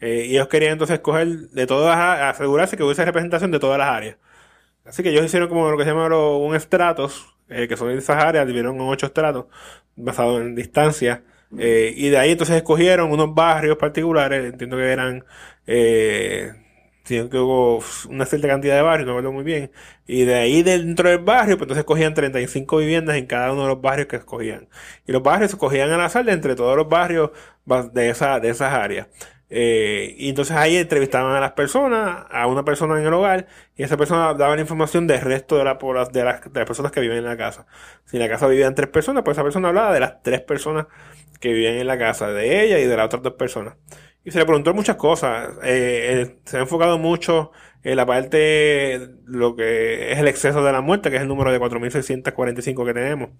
Eh, 0.00 0.26
y 0.28 0.32
ellos 0.32 0.48
querían 0.48 0.72
entonces 0.72 0.94
escoger 0.94 1.28
de 1.50 1.66
todas, 1.66 1.98
asegurarse 1.98 2.76
que 2.76 2.84
hubiese 2.84 3.04
representación 3.04 3.50
de 3.50 3.58
todas 3.58 3.78
las 3.78 3.88
áreas. 3.88 4.16
Así 4.84 5.02
que 5.02 5.10
ellos 5.10 5.24
hicieron 5.24 5.48
como 5.48 5.70
lo 5.70 5.76
que 5.78 5.84
se 5.84 5.90
llama 5.90 6.08
un 6.16 6.54
estratos, 6.56 7.36
eh, 7.50 7.68
que 7.68 7.76
son 7.76 7.90
esas 7.90 8.22
áreas, 8.22 8.46
dividieron 8.46 8.76
en 8.76 8.82
ocho 8.82 9.06
estratos, 9.06 9.46
basado 9.96 10.40
en 10.40 10.54
distancia. 10.54 11.24
Eh, 11.58 11.92
y 11.96 12.08
de 12.10 12.18
ahí 12.18 12.32
entonces 12.32 12.56
escogieron 12.56 13.10
unos 13.12 13.34
barrios 13.34 13.76
particulares, 13.76 14.52
entiendo 14.52 14.76
que 14.76 14.84
eran, 14.84 15.24
eh, 15.66 16.52
que 17.04 17.38
hubo 17.38 17.82
una 18.08 18.24
cierta 18.24 18.46
cantidad 18.48 18.76
de 18.76 18.82
barrios, 18.82 19.08
no 19.08 19.20
me 19.20 19.28
muy 19.30 19.44
bien. 19.44 19.72
Y 20.06 20.24
de 20.24 20.34
ahí 20.36 20.62
dentro 20.62 21.08
del 21.08 21.18
barrio, 21.18 21.56
pues 21.56 21.62
entonces 21.62 21.80
escogían 21.80 22.14
35 22.14 22.76
viviendas 22.78 23.16
en 23.16 23.26
cada 23.26 23.52
uno 23.52 23.62
de 23.62 23.68
los 23.68 23.80
barrios 23.80 24.06
que 24.08 24.16
escogían. 24.16 24.68
Y 25.06 25.12
los 25.12 25.22
barrios 25.22 25.50
se 25.50 25.56
escogían 25.56 25.90
al 25.90 26.00
azar 26.00 26.24
de 26.24 26.32
entre 26.32 26.54
todos 26.54 26.76
los 26.76 26.88
barrios 26.88 27.30
de, 27.92 28.10
esa, 28.10 28.38
de 28.40 28.50
esas 28.50 28.72
áreas. 28.72 29.08
Eh, 29.52 30.14
y 30.16 30.28
entonces 30.28 30.56
ahí 30.56 30.76
entrevistaban 30.76 31.34
a 31.34 31.40
las 31.40 31.52
personas, 31.52 32.24
a 32.30 32.46
una 32.46 32.64
persona 32.64 32.98
en 33.00 33.06
el 33.06 33.12
hogar, 33.12 33.48
y 33.76 33.82
esa 33.82 33.96
persona 33.96 34.32
daba 34.34 34.54
la 34.54 34.60
información 34.60 35.06
del 35.08 35.20
resto 35.20 35.58
de, 35.58 35.64
la, 35.64 35.74
de, 35.74 36.24
las, 36.24 36.52
de 36.52 36.60
las 36.60 36.66
personas 36.66 36.92
que 36.92 37.00
viven 37.00 37.18
en 37.18 37.24
la 37.24 37.36
casa. 37.36 37.66
Si 38.04 38.16
en 38.16 38.22
la 38.22 38.28
casa 38.28 38.46
vivían 38.46 38.74
tres 38.74 38.88
personas, 38.88 39.24
pues 39.24 39.36
esa 39.36 39.42
persona 39.42 39.68
hablaba 39.68 39.92
de 39.92 40.00
las 40.00 40.22
tres 40.22 40.40
personas 40.42 40.86
que 41.40 41.52
vivían 41.52 41.74
en 41.74 41.86
la 41.86 41.98
casa, 41.98 42.30
de 42.32 42.64
ella 42.64 42.78
y 42.78 42.86
de 42.86 42.96
las 42.96 43.06
otras 43.06 43.22
dos 43.22 43.34
personas. 43.34 43.74
Y 44.24 44.30
se 44.30 44.38
le 44.38 44.44
preguntó 44.44 44.74
muchas 44.74 44.96
cosas. 44.96 45.54
Eh, 45.64 46.22
eh, 46.22 46.36
se 46.44 46.58
ha 46.58 46.60
enfocado 46.60 46.98
mucho 46.98 47.52
en 47.82 47.96
la 47.96 48.06
parte, 48.06 49.00
lo 49.24 49.56
que 49.56 50.12
es 50.12 50.18
el 50.18 50.28
exceso 50.28 50.62
de 50.62 50.72
la 50.72 50.82
muerte, 50.82 51.10
que 51.10 51.16
es 51.16 51.22
el 51.22 51.28
número 51.28 51.50
de 51.50 51.58
4.645 51.58 52.86
que 52.86 52.94
tenemos. 52.94 53.30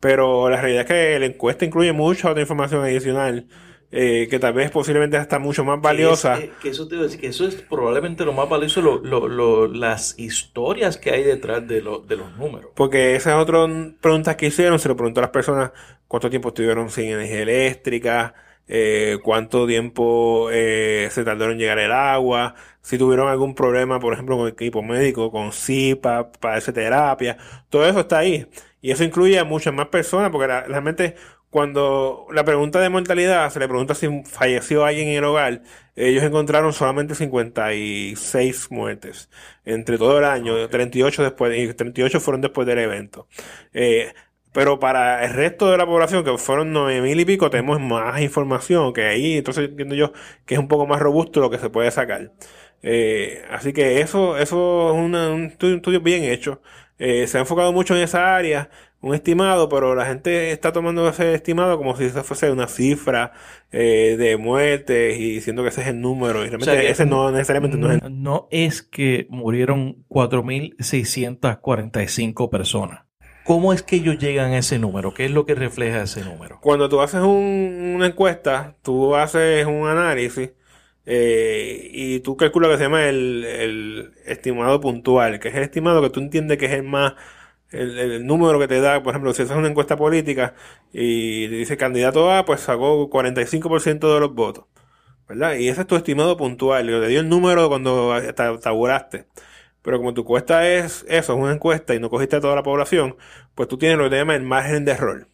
Pero 0.00 0.48
la 0.50 0.60
realidad 0.60 0.82
es 0.82 0.88
que 0.88 1.18
la 1.18 1.26
encuesta 1.26 1.64
incluye 1.64 1.92
mucha 1.92 2.30
otra 2.30 2.40
información 2.42 2.82
adicional 2.82 3.48
eh, 3.96 4.26
que 4.28 4.40
tal 4.40 4.54
vez 4.54 4.72
posiblemente 4.72 5.16
está 5.16 5.38
mucho 5.38 5.64
más 5.64 5.80
valiosa. 5.80 6.36
Que, 6.36 6.44
es, 6.46 6.50
que 6.60 6.68
eso 6.70 6.88
te 6.88 6.96
decir, 6.96 7.20
que 7.20 7.28
eso 7.28 7.46
es 7.46 7.54
probablemente 7.54 8.24
lo 8.24 8.32
más 8.32 8.48
valioso, 8.48 8.82
lo, 8.82 8.98
lo, 8.98 9.28
lo, 9.28 9.68
las 9.68 10.18
historias 10.18 10.96
que 10.96 11.12
hay 11.12 11.22
detrás 11.22 11.66
de, 11.68 11.76
de 11.76 12.16
los 12.16 12.36
números. 12.36 12.72
Porque 12.74 13.14
esas 13.14 13.36
otras 13.36 13.70
preguntas 14.00 14.34
que 14.34 14.46
hicieron, 14.46 14.80
se 14.80 14.88
lo 14.88 14.96
preguntó 14.96 15.20
a 15.20 15.22
las 15.22 15.30
personas 15.30 15.70
cuánto 16.08 16.28
tiempo 16.28 16.48
estuvieron 16.48 16.90
sin 16.90 17.04
energía 17.04 17.42
eléctrica, 17.42 18.34
eh, 18.66 19.18
cuánto 19.22 19.64
tiempo 19.64 20.48
eh, 20.50 21.08
se 21.12 21.22
tardaron 21.22 21.52
en 21.52 21.58
llegar 21.58 21.78
el 21.78 21.92
agua, 21.92 22.56
si 22.80 22.98
tuvieron 22.98 23.28
algún 23.28 23.54
problema, 23.54 24.00
por 24.00 24.12
ejemplo, 24.12 24.36
con 24.36 24.46
el 24.46 24.54
equipo 24.54 24.82
médico, 24.82 25.30
con 25.30 25.52
CIPA, 25.52 26.32
para 26.32 26.58
esa 26.58 26.72
terapia, 26.72 27.36
todo 27.68 27.86
eso 27.86 28.00
está 28.00 28.18
ahí. 28.18 28.46
Y 28.80 28.90
eso 28.90 29.04
incluye 29.04 29.38
a 29.38 29.44
muchas 29.44 29.72
más 29.72 29.86
personas, 29.86 30.30
porque 30.30 30.46
realmente 30.46 31.14
cuando 31.54 32.26
la 32.32 32.44
pregunta 32.44 32.80
de 32.80 32.88
mortalidad 32.88 33.48
se 33.48 33.60
le 33.60 33.68
pregunta 33.68 33.94
si 33.94 34.08
falleció 34.24 34.84
alguien 34.84 35.06
en 35.06 35.18
el 35.18 35.24
hogar, 35.24 35.62
ellos 35.94 36.24
encontraron 36.24 36.72
solamente 36.72 37.14
56 37.14 38.72
muertes 38.72 39.30
entre 39.64 39.96
todo 39.96 40.18
el 40.18 40.24
año, 40.24 40.68
38 40.68 41.22
después, 41.22 41.56
y 41.56 41.72
38 41.72 42.18
fueron 42.18 42.40
después 42.40 42.66
del 42.66 42.80
evento. 42.80 43.28
Eh, 43.72 44.12
pero 44.52 44.80
para 44.80 45.24
el 45.24 45.32
resto 45.32 45.70
de 45.70 45.78
la 45.78 45.86
población, 45.86 46.24
que 46.24 46.36
fueron 46.38 46.72
nueve 46.72 47.00
mil 47.00 47.20
y 47.20 47.24
pico, 47.24 47.50
tenemos 47.50 47.80
más 47.80 48.20
información 48.20 48.92
que 48.92 49.04
ahí, 49.04 49.34
entonces 49.38 49.68
entiendo 49.68 49.94
yo 49.94 50.12
que 50.46 50.54
es 50.54 50.60
un 50.60 50.66
poco 50.66 50.88
más 50.88 50.98
robusto 51.00 51.38
lo 51.40 51.50
que 51.50 51.58
se 51.58 51.70
puede 51.70 51.92
sacar. 51.92 52.32
Eh, 52.82 53.44
así 53.50 53.72
que 53.72 54.00
eso, 54.00 54.36
eso 54.38 54.90
es 54.90 54.96
un 54.96 55.52
estudio 55.76 56.00
bien 56.00 56.24
hecho. 56.24 56.60
Eh, 56.98 57.26
se 57.26 57.38
ha 57.38 57.40
enfocado 57.40 57.72
mucho 57.72 57.96
en 57.96 58.02
esa 58.02 58.36
área 58.36 58.70
un 59.04 59.14
estimado, 59.14 59.68
pero 59.68 59.94
la 59.94 60.06
gente 60.06 60.50
está 60.50 60.72
tomando 60.72 61.06
ese 61.06 61.34
estimado 61.34 61.76
como 61.76 61.94
si 61.94 62.04
eso 62.04 62.24
fuese 62.24 62.50
una 62.50 62.68
cifra 62.68 63.32
eh, 63.70 64.16
de 64.18 64.38
muertes 64.38 65.18
y 65.18 65.34
diciendo 65.34 65.62
que 65.62 65.68
ese 65.68 65.82
es 65.82 65.88
el 65.88 66.00
número. 66.00 66.42
Y 66.42 66.48
realmente 66.48 66.90
ese 66.90 67.04
no 67.04 67.30
necesariamente 67.30 67.76
no 67.76 67.92
es 67.92 68.02
el... 68.02 68.22
No 68.22 68.48
es 68.50 68.80
que 68.80 69.26
murieron 69.28 70.06
4.645 70.08 72.48
personas. 72.48 73.02
¿Cómo 73.44 73.74
es 73.74 73.82
que 73.82 73.96
ellos 73.96 74.18
llegan 74.18 74.52
a 74.52 74.58
ese 74.58 74.78
número? 74.78 75.12
¿Qué 75.12 75.26
es 75.26 75.30
lo 75.30 75.44
que 75.44 75.54
refleja 75.54 76.02
ese 76.02 76.24
número? 76.24 76.60
Cuando 76.62 76.88
tú 76.88 77.02
haces 77.02 77.20
una 77.20 78.06
encuesta, 78.06 78.78
tú 78.82 79.16
haces 79.16 79.66
un 79.66 79.86
análisis 79.86 80.52
eh, 81.04 81.90
y 81.92 82.20
tú 82.20 82.38
calculas 82.38 82.70
que 82.70 82.78
se 82.78 82.84
llama 82.84 83.04
el, 83.04 83.44
el 83.44 84.14
estimado 84.24 84.80
puntual, 84.80 85.40
que 85.40 85.48
es 85.48 85.54
el 85.56 85.64
estimado 85.64 86.00
que 86.00 86.08
tú 86.08 86.20
entiendes 86.20 86.56
que 86.56 86.64
es 86.64 86.72
el 86.72 86.84
más 86.84 87.16
el, 87.74 88.26
número 88.26 88.58
que 88.58 88.68
te 88.68 88.80
da, 88.80 89.02
por 89.02 89.12
ejemplo, 89.12 89.32
si 89.34 89.42
haces 89.42 89.56
una 89.56 89.68
encuesta 89.68 89.96
política 89.96 90.54
y 90.92 91.48
te 91.48 91.54
dice 91.56 91.76
candidato 91.76 92.32
A, 92.32 92.44
pues 92.44 92.60
sacó 92.60 93.08
45% 93.10 94.14
de 94.14 94.20
los 94.20 94.34
votos, 94.34 94.66
¿verdad? 95.28 95.56
Y 95.56 95.68
ese 95.68 95.82
es 95.82 95.86
tu 95.86 95.96
estimado 95.96 96.36
puntual, 96.36 96.86
te 96.86 97.08
dio 97.08 97.20
el 97.20 97.28
número 97.28 97.68
cuando 97.68 98.14
taburaste. 98.62 99.26
Pero 99.82 99.98
como 99.98 100.14
tu 100.14 100.22
encuesta 100.22 100.68
es 100.68 101.04
eso, 101.08 101.34
es 101.34 101.38
una 101.38 101.52
encuesta 101.52 101.94
y 101.94 102.00
no 102.00 102.08
cogiste 102.10 102.36
a 102.36 102.40
toda 102.40 102.54
la 102.56 102.62
población, 102.62 103.16
pues 103.54 103.68
tú 103.68 103.76
tienes 103.78 103.98
lo 103.98 104.04
que 104.04 104.10
te 104.10 104.16
llama 104.16 104.34
el 104.34 104.42
margen 104.42 104.84
de 104.86 104.92
error. 104.92 105.28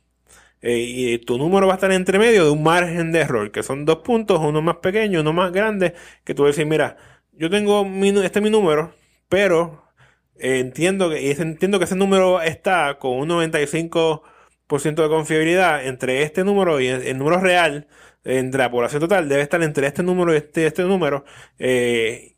Eh, 0.63 0.79
y 0.79 1.19
tu 1.19 1.39
número 1.39 1.67
va 1.67 1.75
a 1.75 1.77
estar 1.77 1.93
entre 1.93 2.19
medio 2.19 2.45
de 2.45 2.51
un 2.51 2.63
margen 2.63 3.13
de 3.13 3.21
error, 3.21 3.51
que 3.53 3.63
son 3.63 3.85
dos 3.85 3.99
puntos, 3.99 4.41
uno 4.41 4.61
más 4.63 4.77
pequeño, 4.79 5.21
uno 5.21 5.33
más 5.33 5.53
grande, 5.53 5.95
que 6.25 6.35
tú 6.35 6.43
vas 6.43 6.49
a 6.49 6.53
decir, 6.53 6.67
mira, 6.67 6.97
yo 7.33 7.49
tengo 7.49 7.87
este 8.23 8.41
es 8.41 8.43
mi 8.43 8.51
número, 8.51 8.93
pero 9.29 9.85
entiendo 10.41 11.11
que, 11.11 11.31
entiendo 11.31 11.79
que 11.79 11.85
ese 11.85 11.97
número 11.97 12.41
está 12.43 12.99
con 12.99 13.13
un 13.13 13.29
95% 13.29 15.03
de 15.03 15.09
confiabilidad 15.09 15.87
entre 15.87 16.23
este 16.23 16.45
número 16.45 16.81
y 16.81 16.89
el, 16.89 17.19
número 17.19 17.41
real, 17.41 17.89
entre 18.25 18.61
la 18.61 18.71
población 18.71 19.01
total, 19.01 19.29
debe 19.29 19.43
estar 19.43 19.63
entre 19.63 19.87
este 19.87 20.03
número 20.03 20.35
y 20.35 20.39
este, 20.39 20.67
este 20.67 20.83
número. 20.83 21.25
Eh, 21.59 22.35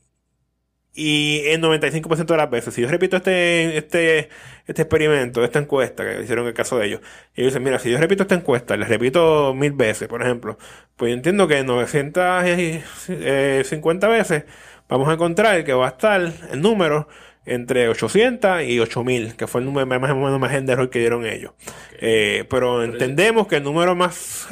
y 0.95 1.41
el 1.47 1.63
95% 1.63 2.27
de 2.27 2.37
las 2.37 2.51
veces, 2.51 2.75
si 2.75 2.83
yo 2.83 2.89
repito 2.89 3.17
este, 3.17 3.79
este, 3.79 4.29
este 4.67 4.83
experimento, 4.83 5.43
esta 5.43 5.59
encuesta 5.59 6.05
que 6.05 6.21
hicieron 6.23 6.47
el 6.47 6.53
caso 6.53 6.79
de 6.79 6.87
ellos, 6.87 7.01
y 7.35 7.41
ellos 7.41 7.55
dicen, 7.55 7.63
mira, 7.63 7.79
si 7.79 7.91
yo 7.91 7.97
repito 7.99 8.25
esta 8.25 8.35
encuesta, 8.35 8.77
les 8.77 8.89
repito 8.89 9.55
mil 9.55 9.73
veces, 9.73 10.07
por 10.09 10.21
ejemplo, 10.23 10.59
pues 10.97 11.09
yo 11.11 11.15
entiendo 11.17 11.49
que 11.49 11.65
950 11.65 14.09
veces 14.09 14.45
vamos 14.93 15.09
a 15.09 15.15
encontrar 15.15 15.65
que 15.65 15.73
va 15.73 15.87
a 15.87 15.91
estar 15.91 16.21
el 16.21 16.61
número 16.61 17.09
entre 17.47 17.89
800 17.89 18.63
y 18.65 18.79
8000, 18.79 19.37
que 19.37 19.47
fue 19.47 19.61
el 19.61 19.65
número 19.65 19.87
más 19.87 20.11
o 20.11 20.17
menos 20.17 20.39
más 20.39 20.53
error 20.53 20.91
que 20.91 20.99
dieron 20.99 21.27
ellos. 21.27 21.53
Eh, 21.99 22.45
pero 22.49 22.85
entendemos 22.85 23.47
que 23.47 23.57
el 23.57 23.65
número 23.65 23.95
más, 23.95 24.49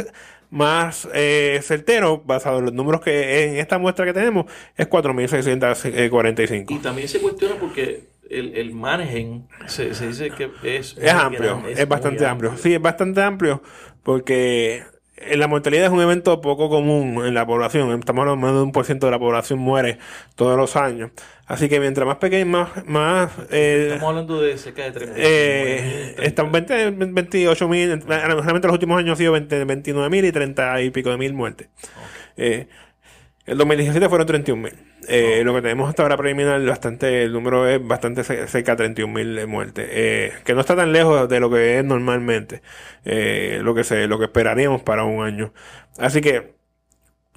más 0.51 1.09
eh, 1.13 1.61
certero, 1.63 2.23
basado 2.25 2.59
en 2.59 2.65
los 2.65 2.75
números 2.75 3.03
que 3.03 3.45
en 3.45 3.57
esta 3.59 3.79
muestra 3.79 4.07
que 4.07 4.15
tenemos, 4.15 4.47
es 4.77 4.87
4645. 4.87 6.73
Y 6.73 6.79
también 6.79 7.07
se 7.07 7.21
cuestiona 7.21 7.57
porque 7.57 8.09
el, 8.31 8.57
el 8.57 8.73
margen 8.75 9.47
se, 9.67 9.95
se, 9.95 10.09
dice 10.09 10.31
que 10.31 10.51
es, 10.63 10.97
es 10.97 11.13
amplio, 11.13 11.63
es, 11.69 11.87
bastante 11.87 12.25
amplio. 12.27 12.57
Sí, 12.57 12.75
es 12.75 12.81
bastante 12.81 13.23
amplio 13.23 13.63
porque 14.03 14.85
la 15.37 15.49
mortalidad 15.49 15.87
es 15.87 15.91
un 15.91 16.01
evento 16.01 16.41
poco 16.41 16.69
común 16.69 17.25
en 17.27 17.35
la 17.35 17.47
población. 17.47 17.99
Estamos 17.99 18.23
hablando 18.27 18.47
de 18.47 18.53
de 18.55 18.63
un 18.63 18.73
por 18.73 18.85
ciento 18.85 19.07
de 19.07 19.13
la 19.13 19.19
población 19.19 19.59
muere 19.59 19.99
todos 20.35 20.57
los 20.57 20.77
años. 20.77 21.11
Así 21.47 21.69
que 21.69 21.81
mientras 21.81 22.07
más 22.07 22.17
pequeño, 22.19 22.47
más... 22.47 22.87
más 22.87 23.33
eh, 23.51 23.91
Estamos 23.95 24.11
hablando 24.11 24.41
de 24.41 24.57
cerca 24.57 24.85
de 24.85 24.93
30 24.93 25.15
eh, 25.17 26.15
Están 26.23 26.53
20, 26.53 26.91
28 26.91 27.69
mil, 27.69 28.03
realmente 28.07 28.69
los 28.69 28.75
últimos 28.75 28.99
años 28.99 29.11
han 29.11 29.17
sido 29.17 29.33
29 29.33 30.11
mil 30.11 30.25
y 30.25 30.33
30 30.33 30.83
y 30.83 30.91
pico 30.91 31.11
de 31.11 31.17
mil 31.17 31.35
muertes. 31.35 31.69
Eh, 32.37 32.69
el 33.47 33.59
2017 33.59 34.09
fueron 34.09 34.27
31 34.27 34.63
mil. 34.63 34.90
Eh, 35.09 35.43
Lo 35.45 35.55
que 35.55 35.63
tenemos 35.63 35.89
hasta 35.89 36.03
ahora 36.03 36.17
preliminar, 36.17 36.65
bastante, 36.65 37.25
el 37.25 37.33
número 37.33 37.69
es 37.69 37.85
bastante 37.85 38.25
cerca 38.25 38.73
de 38.73 38.77
31 38.77 39.13
mil 39.13 39.47
muertes. 39.47 39.89
Eh, 39.91 40.33
que 40.45 40.55
no 40.55 40.61
está 40.61 40.77
tan 40.77 40.93
lejos 40.93 41.29
de 41.29 41.41
lo 41.41 41.51
que 41.51 41.79
es 41.79 41.85
normalmente. 41.85 42.63
Eh, 43.05 43.61
lo 43.63 43.75
que 43.75 43.85
se, 43.85 44.07
lo 44.07 44.19
que 44.19 44.27
esperaríamos 44.27 44.83
para 44.83 45.05
un 45.05 45.25
año. 45.25 45.53
Así 45.99 46.21
que, 46.21 46.55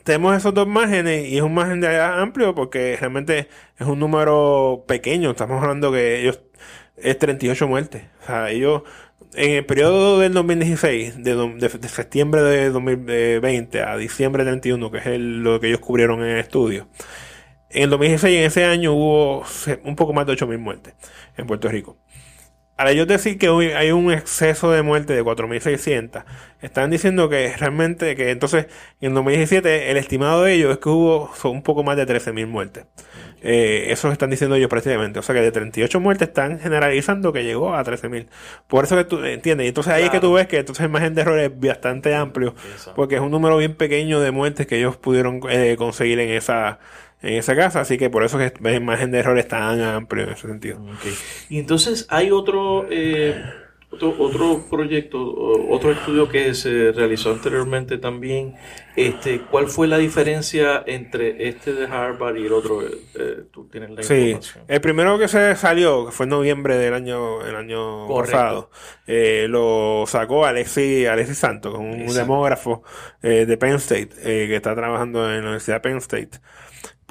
tenemos 0.04 0.36
esos 0.36 0.54
dos 0.54 0.68
márgenes 0.68 1.28
y 1.30 1.38
es 1.38 1.44
un 1.44 1.54
margen 1.54 1.80
de 1.82 2.00
amplio 2.02 2.54
porque 2.56 2.98
realmente 3.00 3.48
es 3.80 3.88
un 3.88 4.00
número 4.00 4.84
pequeño. 4.88 5.32
Estamos 5.32 5.62
hablando 5.62 5.92
que 5.92 6.22
ellos 6.22 6.42
es 6.98 7.18
38 7.18 7.68
muertes. 7.68 8.04
O 8.24 8.26
sea, 8.26 8.50
ellos 8.50 8.84
en 9.36 9.52
el 9.52 9.66
periodo 9.66 10.20
del 10.20 10.34
2016, 10.34 11.24
de, 11.24 11.36
de, 11.36 11.90
septiembre 11.90 12.42
de 12.42 12.70
2020 12.70 13.82
a 13.82 13.98
diciembre 13.98 14.44
31, 14.44 14.92
que 14.92 14.98
es 14.98 15.20
lo 15.20 15.60
que 15.60 15.68
ellos 15.68 15.80
cubrieron 15.80 16.22
en 16.24 16.30
el 16.30 16.40
estudio, 16.40 16.88
en 17.74 17.84
el 17.84 17.90
2016, 17.90 18.40
en 18.40 18.46
ese 18.46 18.66
año, 18.66 18.94
hubo 18.94 19.44
un 19.84 19.96
poco 19.96 20.14
más 20.14 20.26
de 20.26 20.34
8.000 20.34 20.58
muertes 20.58 20.94
en 21.38 21.48
Puerto 21.48 21.68
Rico. 21.68 21.98
Al 22.76 22.90
ellos 22.90 23.08
decir 23.08 23.38
que 23.38 23.50
hoy 23.50 23.68
hay 23.68 23.92
un 23.92 24.12
exceso 24.12 24.72
de 24.72 24.82
muerte 24.82 25.14
de 25.14 25.24
4.600, 25.24 26.26
están 26.62 26.90
diciendo 26.90 27.30
que 27.30 27.56
realmente, 27.56 28.16
que 28.16 28.32
entonces 28.32 28.66
en 29.00 29.14
2017 29.14 29.92
el 29.92 29.98
estimado 29.98 30.44
de 30.44 30.54
ellos 30.54 30.72
es 30.72 30.78
que 30.80 30.90
hubo 30.90 31.32
un 31.44 31.62
poco 31.62 31.84
más 31.84 31.98
de 31.98 32.08
13.000 32.08 32.48
muertes. 32.48 32.86
Eh, 33.46 33.92
eso 33.92 34.10
están 34.10 34.30
diciendo 34.30 34.56
ellos 34.56 34.70
prácticamente. 34.70 35.20
O 35.20 35.22
sea 35.22 35.36
que 35.36 35.42
de 35.42 35.52
38 35.52 36.00
muertes 36.00 36.30
están 36.30 36.60
generalizando 36.60 37.34
que 37.34 37.44
llegó 37.44 37.76
a 37.76 37.84
13.000. 37.84 38.28
Por 38.68 38.86
eso 38.86 38.96
que 38.96 39.04
tú 39.04 39.24
entiendes. 39.24 39.66
Y 39.66 39.68
entonces 39.68 39.94
ahí 39.94 40.06
es 40.06 40.10
que 40.10 40.22
tú 40.22 40.34
ves 40.34 40.48
que 40.48 40.60
entonces 40.60 40.84
el 40.86 40.90
margen 40.90 41.14
de 41.14 41.22
error 41.22 41.38
es 41.40 41.52
bastante 41.60 42.16
amplio, 42.16 42.56
porque 42.96 43.16
es 43.16 43.22
un 43.22 43.32
número 43.32 43.58
bien 43.58 43.76
pequeño 43.76 44.22
de 44.22 44.32
muertes 44.32 44.66
que 44.66 44.78
ellos 44.78 44.96
pudieron 44.98 45.42
eh, 45.50 45.76
conseguir 45.78 46.20
en 46.20 46.30
esa 46.30 46.80
en 47.24 47.36
esa 47.36 47.56
casa, 47.56 47.80
así 47.80 47.98
que 47.98 48.10
por 48.10 48.24
eso 48.24 48.38
que 48.38 48.54
el 48.66 48.82
margen 48.82 49.10
de 49.12 49.20
error 49.20 49.40
es 49.40 49.48
tan 49.48 49.82
amplio 49.82 50.26
en 50.26 50.30
ese 50.32 50.48
sentido. 50.48 50.80
Y 51.50 51.58
entonces 51.58 52.06
hay 52.10 52.32
otro, 52.32 52.86
eh, 52.90 53.42
otro, 53.90 54.14
otro 54.20 54.66
proyecto, 54.70 55.24
otro 55.70 55.92
estudio 55.92 56.28
que 56.28 56.54
se 56.54 56.92
realizó 56.92 57.32
anteriormente 57.32 57.98
también. 57.98 58.56
Este, 58.98 59.40
¿Cuál 59.40 59.68
fue 59.68 59.88
la 59.88 59.98
diferencia 59.98 60.84
entre 60.86 61.48
este 61.48 61.72
de 61.72 61.86
Harvard 61.86 62.36
y 62.36 62.46
el 62.46 62.52
otro? 62.52 62.82
Eh, 62.82 63.44
tú 63.54 63.70
tienes 63.70 63.92
la 63.92 64.04
sí, 64.04 64.38
el 64.68 64.82
primero 64.82 65.18
que 65.18 65.30
se 65.30 65.56
salió, 65.56 66.08
que 66.08 66.12
fue 66.12 66.26
en 66.26 66.32
noviembre 66.32 66.78
del 66.78 66.94
año, 66.94 67.42
el 67.46 67.56
año 67.56 68.06
pasado, 68.10 68.70
eh, 69.08 69.46
lo 69.48 70.04
sacó 70.08 70.46
Alexi, 70.46 71.06
Alexi 71.06 71.36
Santos, 71.36 71.74
un 71.74 72.14
demógrafo 72.14 72.84
de 73.22 73.58
Penn 73.58 73.76
State, 73.76 74.10
que 74.10 74.56
está 74.58 74.76
trabajando 74.76 75.26
en 75.30 75.36
la 75.36 75.42
Universidad 75.44 75.78
de 75.78 75.90
Penn 75.90 75.98
State. 76.00 76.42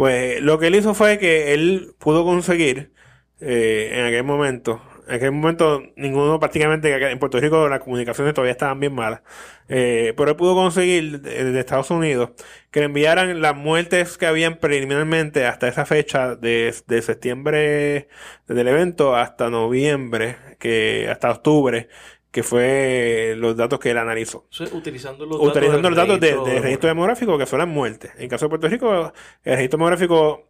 Pues 0.03 0.43
lo 0.43 0.59
que 0.59 0.67
él 0.67 0.75
hizo 0.75 0.95
fue 0.95 1.17
que 1.21 1.55
él 1.55 1.95
pudo 2.01 2.25
conseguir 2.25 2.93
eh, 3.39 3.93
en 3.95 4.05
aquel 4.05 4.25
momento, 4.25 4.83
en 5.07 5.15
aquel 5.15 5.31
momento 5.31 5.81
ninguno 5.95 6.41
prácticamente 6.41 6.93
en 7.09 7.21
Puerto 7.21 7.39
Rico 7.39 7.69
las 7.69 7.79
comunicaciones 7.79 8.35
todavía 8.35 8.51
estaban 8.51 8.81
bien 8.81 8.97
malas, 8.97 9.23
eh, 9.69 10.13
pero 10.17 10.33
él 10.33 10.37
pudo 10.37 10.57
conseguir 10.57 11.21
de, 11.21 11.61
Estados 11.61 11.93
Unidos 11.93 12.31
que 12.73 12.81
le 12.81 12.87
enviaran 12.87 13.41
las 13.41 13.55
muertes 13.55 14.19
que 14.19 14.27
habían 14.27 14.57
preliminarmente 14.57 15.47
hasta 15.47 15.69
esa 15.69 15.87
fecha 15.87 16.35
de, 16.35 16.75
de 16.89 17.03
septiembre 17.03 18.09
del 18.49 18.67
evento 18.67 19.15
hasta 19.15 19.51
noviembre, 19.51 20.35
que 20.59 21.09
hasta 21.09 21.31
octubre, 21.31 21.89
que 22.33 22.43
fue 22.45 23.35
los 23.39 23.57
datos 23.57 23.79
que 23.81 23.93
él 23.93 23.99
analizó. 23.99 24.49
Utilizando 24.73 25.27
los 25.27 25.41
Utilizando 25.41 25.91
los 25.91 25.97
datos 25.97 26.21
del 26.21 26.43
de, 26.45 26.51
de 26.53 26.61
registro 26.61 26.89
demográfico, 26.89 27.39
que 27.39 27.47
son 27.47 27.61
las 27.61 27.69
muertes. 27.69 28.13
En 28.19 28.29
caso 28.29 28.47
de 28.47 28.51
Puerto 28.51 28.69
Rico, 28.69 29.13
el 29.45 29.55
registro 29.57 29.79
demográfico 29.79 30.49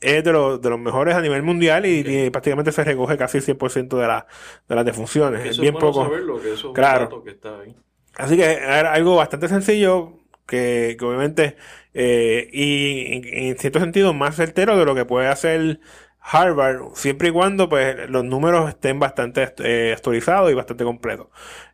es 0.00 0.24
de, 0.24 0.32
los 0.32 0.60
de 0.60 0.70
los 0.70 0.80
mejores 0.80 1.14
a 1.14 1.20
nivel 1.22 1.42
mundial 1.42 1.86
y, 1.86 2.00
y 2.26 2.30
prácticamente 2.30 2.72
se 2.72 2.84
recoge 2.84 3.16
casi 3.18 3.38
el 3.38 3.44
100% 3.44 3.98
de, 4.00 4.06
la, 4.08 4.26
de 4.68 4.74
las 4.76 4.84
defunciones. 4.84 5.44
Eso 5.44 5.60
bien 5.60 5.68
es 5.68 5.72
bueno 5.72 5.92
poco. 5.92 6.04
saberlo, 6.04 6.40
que 6.40 6.52
eso 6.54 6.72
es 6.72 6.74
un 6.74 6.74
Claro. 6.74 7.04
dato 7.04 7.22
que 7.22 7.30
está 7.30 7.60
ahí. 7.60 7.76
Así 8.14 8.36
que 8.36 8.44
era 8.44 8.92
algo 8.92 9.16
bastante 9.16 9.48
sencillo, 9.48 10.18
que, 10.46 10.96
que 10.98 11.04
obviamente, 11.04 11.56
eh, 11.94 12.48
y 12.52 13.14
en, 13.14 13.48
en 13.50 13.58
cierto 13.58 13.80
sentido 13.80 14.12
más 14.12 14.36
certero 14.36 14.76
de 14.78 14.84
lo 14.84 14.94
que 14.94 15.04
puede 15.06 15.28
hacer 15.28 15.80
Harvard, 16.24 16.94
siempre 16.94 17.28
y 17.28 17.32
cuando 17.32 17.68
pues 17.68 18.08
los 18.08 18.24
números 18.24 18.68
estén 18.68 18.98
bastante 19.00 19.52
eh, 19.58 19.92
actualizados 19.94 20.50
y 20.50 20.54
bastante 20.54 20.84
completos 20.84 21.26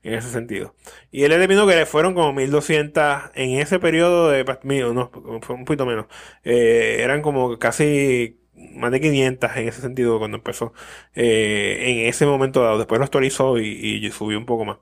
en 0.02 0.14
ese 0.14 0.30
sentido. 0.30 0.74
Y 1.10 1.24
él 1.24 1.30
determinó 1.30 1.66
que 1.66 1.84
fueron 1.86 2.14
como 2.14 2.32
1200 2.32 3.24
en 3.34 3.58
ese 3.60 3.78
periodo 3.78 4.30
de, 4.30 4.44
mil- 4.62 4.94
no, 4.94 5.10
fue 5.42 5.54
un 5.56 5.64
poquito 5.64 5.86
menos, 5.86 6.06
eh, 6.44 6.98
eran 7.00 7.22
como 7.22 7.58
casi 7.58 8.40
más 8.74 8.90
de 8.90 9.00
500 9.00 9.50
en 9.56 9.68
ese 9.68 9.80
sentido 9.80 10.18
cuando 10.18 10.38
empezó 10.38 10.72
eh, 11.14 11.84
en 12.02 12.06
ese 12.08 12.26
momento 12.26 12.62
dado. 12.62 12.78
Después 12.78 12.98
lo 12.98 13.04
actualizó 13.04 13.58
y, 13.58 13.66
y 14.04 14.10
subió 14.10 14.38
un 14.38 14.46
poco 14.46 14.64
más. 14.64 14.78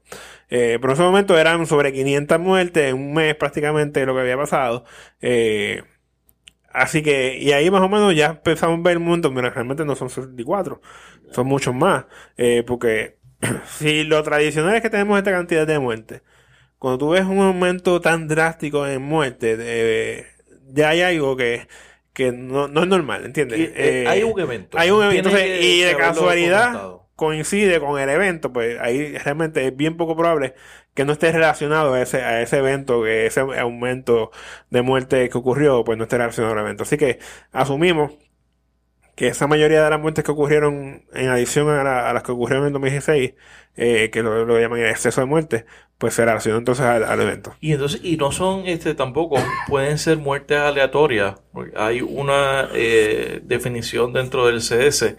Eh, 0.48 0.78
pero 0.80 0.92
en 0.92 0.94
ese 0.94 1.02
momento 1.02 1.36
eran 1.38 1.66
sobre 1.66 1.92
500 1.92 2.38
muertes 2.40 2.84
en 2.90 2.94
un 2.96 3.14
mes 3.14 3.34
prácticamente 3.34 4.04
lo 4.06 4.14
que 4.14 4.20
había 4.20 4.36
pasado. 4.36 4.84
Eh, 5.20 5.82
así 6.76 7.02
que, 7.02 7.38
y 7.38 7.52
ahí 7.52 7.70
más 7.70 7.80
o 7.80 7.88
menos 7.88 8.14
ya 8.14 8.26
empezamos 8.26 8.78
a 8.78 8.82
ver 8.82 8.98
un 8.98 9.04
montón, 9.04 9.34
pero 9.34 9.50
realmente 9.50 9.84
no 9.84 9.96
son 9.96 10.10
64, 10.10 10.80
son 11.30 11.46
muchos 11.46 11.74
más. 11.74 12.04
Eh, 12.36 12.62
porque 12.66 13.16
si 13.78 14.04
lo 14.04 14.22
tradicional 14.22 14.76
es 14.76 14.82
que 14.82 14.90
tenemos 14.90 15.18
esta 15.18 15.32
cantidad 15.32 15.66
de 15.66 15.78
muertes, 15.78 16.22
cuando 16.78 16.98
tú 16.98 17.08
ves 17.10 17.24
un 17.24 17.38
aumento 17.38 18.00
tan 18.00 18.28
drástico 18.28 18.86
en 18.86 19.02
muertes, 19.02 19.58
eh, 19.60 20.26
ya 20.68 20.90
hay 20.90 21.00
algo 21.00 21.36
que, 21.36 21.66
que 22.12 22.32
no, 22.32 22.68
no 22.68 22.82
es 22.82 22.88
normal, 22.88 23.24
¿entiendes? 23.24 23.58
Y, 23.58 23.72
eh, 23.74 24.04
hay 24.06 24.22
un 24.22 24.38
evento. 24.38 24.78
Hay 24.78 24.90
un 24.90 25.02
evento, 25.02 25.28
entonces, 25.30 25.64
y 25.64 25.80
de 25.80 25.96
casualidad. 25.96 27.00
Coincide 27.16 27.80
con 27.80 28.00
el 28.00 28.08
evento, 28.10 28.52
pues 28.52 28.78
ahí 28.80 29.16
realmente 29.18 29.66
es 29.66 29.76
bien 29.76 29.96
poco 29.96 30.16
probable 30.16 30.54
que 30.94 31.04
no 31.04 31.12
esté 31.12 31.32
relacionado 31.32 31.94
a 31.94 32.02
ese, 32.02 32.22
a 32.22 32.42
ese 32.42 32.58
evento, 32.58 33.02
que 33.02 33.26
ese 33.26 33.40
aumento 33.40 34.30
de 34.70 34.82
muerte 34.82 35.28
que 35.28 35.38
ocurrió, 35.38 35.84
pues 35.84 35.98
no 35.98 36.04
esté 36.04 36.18
relacionado 36.18 36.54
al 36.54 36.60
evento. 36.60 36.84
Así 36.84 36.96
que 36.98 37.18
asumimos 37.52 38.12
que 39.14 39.28
esa 39.28 39.46
mayoría 39.46 39.82
de 39.82 39.90
las 39.90 40.00
muertes 40.00 40.24
que 40.24 40.30
ocurrieron 40.32 41.04
en 41.14 41.28
adición 41.28 41.68
a, 41.70 41.82
la- 41.84 42.10
a 42.10 42.12
las 42.12 42.22
que 42.22 42.32
ocurrieron 42.32 42.64
en 42.64 42.68
el 42.68 42.72
2016, 42.74 43.34
eh, 43.76 44.10
que 44.10 44.22
lo, 44.22 44.58
llaman 44.60 44.80
exceso 44.80 45.20
de 45.22 45.26
muerte, 45.26 45.66
pues 45.98 46.14
se 46.14 46.24
relacionó 46.24 46.58
entonces 46.58 46.84
al, 46.84 47.04
al 47.04 47.20
evento. 47.20 47.56
Y 47.60 47.72
entonces, 47.72 48.00
y 48.04 48.16
no 48.18 48.32
son 48.32 48.66
este 48.66 48.94
tampoco, 48.94 49.36
pueden 49.68 49.98
ser 49.98 50.18
muertes 50.18 50.58
aleatorias. 50.58 51.36
Hay 51.74 52.02
una 52.02 52.68
eh, 52.74 53.40
definición 53.44 54.12
dentro 54.12 54.46
del 54.46 54.60
CS 54.60 55.16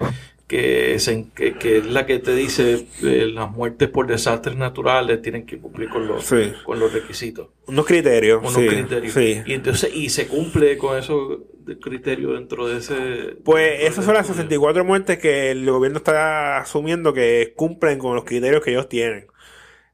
que, 0.47 0.97
se- 0.99 1.27
que, 1.35 1.53
que 1.55 1.77
es 1.79 1.85
la 1.85 2.05
que 2.05 2.19
te 2.19 2.33
dice 2.33 2.87
eh, 3.03 3.27
las 3.33 3.51
muertes 3.51 3.89
por 3.89 4.07
desastres 4.07 4.55
naturales 4.55 5.21
tienen 5.21 5.45
que 5.45 5.59
cumplir 5.59 5.89
con 5.89 6.07
los, 6.07 6.23
Sí. 6.25 6.53
con 6.65 6.79
los 6.79 6.93
requisitos, 6.93 7.49
Unos 7.67 7.85
criterios. 7.85 8.39
unos 8.39 8.53
sí, 8.53 8.67
criterios. 8.67 9.13
sí. 9.13 9.41
Y 9.45 9.53
entonces, 9.53 9.93
y 9.93 10.09
se 10.09 10.27
cumple 10.27 10.77
con 10.77 10.97
esos 10.97 11.39
criterios 11.81 12.33
dentro 12.39 12.65
de 12.67 12.77
ese. 12.77 13.35
Pues 13.43 13.81
esas 13.83 14.05
son 14.05 14.13
las 14.13 14.21
estudio. 14.23 14.43
64 14.43 14.85
muertes 14.85 15.17
que 15.19 15.51
el 15.51 15.69
gobierno 15.69 15.97
está 15.97 16.59
asumiendo 16.59 17.13
que 17.13 17.53
cumplen 17.57 17.99
con 17.99 18.15
los 18.15 18.23
criterios 18.23 18.63
que 18.63 18.71
ellos 18.71 18.87
tienen. 18.87 19.27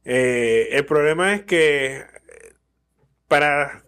Eh, 0.06 0.68
el 0.74 0.86
problema 0.86 1.34
es 1.34 1.44
que 1.46 2.04
para 3.28 3.84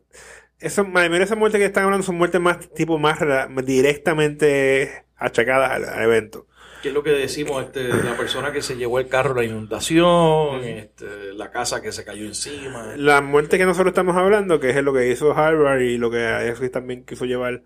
esa, 0.60 0.84
mayoría 0.84 1.20
de 1.20 1.26
esas 1.26 1.38
muertes 1.38 1.60
que 1.60 1.66
están 1.66 1.84
hablando 1.84 2.04
son 2.06 2.16
muertes 2.16 2.42
más 2.42 2.72
tipo 2.74 2.98
más 2.98 3.20
directamente 3.66 5.06
achacadas 5.18 5.72
al, 5.72 5.86
al 5.86 6.04
evento. 6.04 6.48
¿Qué 6.86 6.90
es 6.90 6.94
lo 6.94 7.02
que 7.02 7.10
decimos? 7.10 7.64
Este, 7.64 7.88
la 7.88 8.16
persona 8.16 8.52
que 8.52 8.62
se 8.62 8.78
llevó 8.78 9.00
el 9.00 9.08
carro 9.08 9.34
la 9.34 9.44
inundación, 9.44 10.64
este, 10.64 11.34
la 11.34 11.50
casa 11.50 11.82
que 11.82 11.92
se 11.92 12.06
cayó 12.06 12.26
encima. 12.26 12.96
La 12.96 13.22
muerte 13.22 13.58
que 13.58 13.66
nosotros 13.66 13.88
estamos 13.90 14.16
hablando, 14.16 14.60
que 14.60 14.70
es 14.70 14.84
lo 14.84 14.94
que 14.94 15.10
hizo 15.10 15.36
Harvard 15.36 15.82
y 15.82 15.98
lo 15.98 16.12
que 16.12 16.48
Esri 16.48 16.70
también 16.70 17.04
quiso 17.04 17.26
llevar 17.26 17.64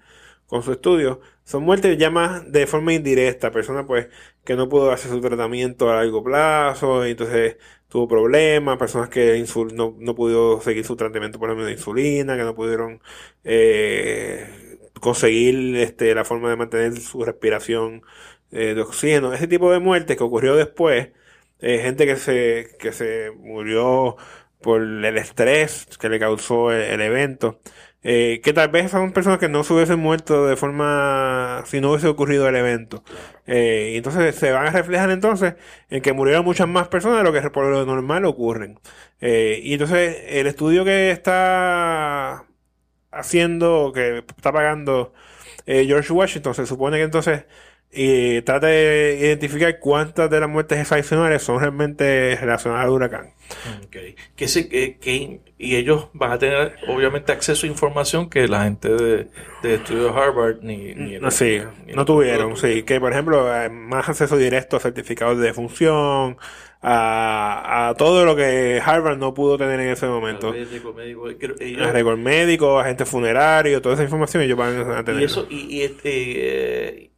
con 0.48 0.64
su 0.64 0.72
estudio, 0.72 1.20
son 1.44 1.64
muertes 1.64 1.98
ya 1.98 2.10
más 2.10 2.50
de 2.50 2.66
forma 2.66 2.94
indirecta, 2.94 3.52
personas 3.52 3.84
pues 3.86 4.08
que 4.46 4.56
no 4.56 4.70
pudo 4.70 4.90
hacer 4.90 5.12
su 5.12 5.20
tratamiento 5.20 5.92
a 5.92 5.96
largo 5.96 6.24
plazo, 6.24 7.06
y 7.06 7.12
entonces 7.12 7.58
tuvo 7.90 8.08
problemas, 8.08 8.78
personas 8.78 9.10
que 9.10 9.38
insul- 9.38 9.74
no, 9.74 9.98
no 10.00 10.16
pudo 10.16 10.62
seguir 10.62 10.86
su 10.86 10.96
tratamiento 10.96 11.40
por 11.40 11.50
ejemplo 11.50 11.66
de 11.66 11.74
insulina, 11.74 12.38
que 12.38 12.44
no 12.44 12.56
pudieron 12.56 13.02
eh, 13.44 14.80
conseguir 15.02 15.76
este, 15.76 16.16
la 16.16 16.24
forma 16.24 16.50
de 16.50 16.56
mantener 16.56 16.98
su 17.02 17.22
respiración 17.26 18.02
eh, 18.52 18.74
de 18.74 18.82
oxígeno, 18.82 19.34
ese 19.34 19.48
tipo 19.48 19.72
de 19.72 19.80
muertes 19.80 20.18
que 20.18 20.24
ocurrió 20.24 20.56
después, 20.56 21.10
eh, 21.60 21.80
gente 21.84 22.06
que 22.08 22.16
se, 22.16 22.70
que 22.80 22.92
se 22.92 23.32
murió 23.38 24.18
por 24.62 24.82
el 24.82 25.18
estrés 25.18 25.88
que 26.00 26.10
le 26.10 26.20
causó 26.20 26.72
el, 26.72 27.00
evento, 27.02 27.60
eh, 28.04 28.42
que 28.44 28.54
tal 28.54 28.70
vez 28.70 28.92
son 28.92 29.14
personas 29.14 29.40
que 29.40 29.50
no 29.50 29.64
se 29.64 29.74
hubiesen 29.74 30.00
muerto 30.00 30.48
de 30.48 30.56
forma, 30.56 31.64
si 31.68 31.80
no 31.82 31.92
hubiese 31.92 32.08
ocurrido 32.08 32.48
el 32.50 32.56
evento. 32.56 33.04
Y 33.48 33.98
entonces 33.98 34.36
se 34.36 34.52
van 34.52 34.68
a 34.68 34.72
reflejar 34.72 35.12
entonces 35.12 35.56
en 35.90 36.02
que 36.02 36.14
murieron 36.14 36.46
muchas 36.46 36.68
más 36.68 36.88
personas 36.88 37.20
de 37.20 37.24
lo 37.24 37.34
que 37.34 37.50
por 37.52 37.66
lo 37.66 37.86
normal 37.86 38.26
ocurren. 38.26 38.80
Y 39.22 39.74
entonces 39.74 40.18
el 40.28 40.48
estudio 40.48 40.86
que 40.86 41.12
está 41.12 42.46
haciendo, 43.12 43.92
que 43.94 44.20
está 44.20 44.52
pagando 44.52 45.14
George 45.66 46.14
Washington, 46.14 46.54
se 46.56 46.66
supone 46.66 46.98
que 46.98 47.04
entonces 47.04 47.46
y 47.92 48.42
trata 48.44 48.68
de 48.68 49.18
identificar 49.20 49.80
cuántas 49.80 50.30
de 50.30 50.40
las 50.40 50.48
muertes 50.50 50.80
excepcionales 50.80 51.42
son 51.42 51.60
realmente 51.60 52.38
relacionadas 52.40 52.86
al 52.86 52.92
huracán. 52.92 53.34
Ok. 53.84 53.96
Que 54.36 54.48
se- 54.48 54.70
que- 54.70 54.98
que- 55.00 55.40
y 55.58 55.76
ellos 55.76 56.08
van 56.14 56.32
a 56.34 56.38
tener 56.38 56.76
obviamente 56.88 57.32
acceso 57.32 57.66
a 57.66 57.70
información 57.70 58.30
que 58.30 58.48
la 58.48 58.64
gente 58.66 58.90
de, 58.90 59.28
de 59.64 59.74
estudio 59.74 60.04
de 60.04 60.10
Harvard 60.22 60.58
ni, 60.62 60.94
ni 60.94 61.16
el- 61.16 61.22
No, 61.22 61.32
sí, 61.32 61.60
ni 61.88 61.94
no 61.94 62.02
el- 62.02 62.06
tuvieron, 62.06 62.56
sí, 62.58 62.84
que 62.84 63.00
por 63.00 63.12
ejemplo, 63.12 63.48
más 63.72 64.08
acceso 64.08 64.38
directo 64.38 64.78
a 64.78 64.80
certificados 64.80 65.40
de 65.40 65.46
defunción, 65.48 66.38
a, 66.82 67.90
a 67.90 67.94
todo 67.96 68.24
lo 68.26 68.36
que 68.36 68.82
Harvard 68.86 69.18
no 69.18 69.34
pudo 69.34 69.58
tener 69.58 69.80
en 69.80 69.90
ese 69.90 70.06
momento. 70.08 70.52
médico, 70.54 70.94
médico, 70.94 71.28
creo- 71.40 71.56
ellos- 71.60 71.88
A 71.88 71.92
récord 71.92 72.18
médico, 72.20 72.80
agente 72.80 73.06
funerario, 73.06 73.82
toda 73.82 73.96
esa 73.96 74.04
información 74.04 74.44
ellos 74.44 74.58
van 74.58 74.80
a 74.92 75.04
tener. 75.04 75.22
y 75.22 75.26
eso 75.26 75.48
y, 75.50 75.78
y, 75.78 75.82
este, 75.82 76.10
eh, 77.06 77.10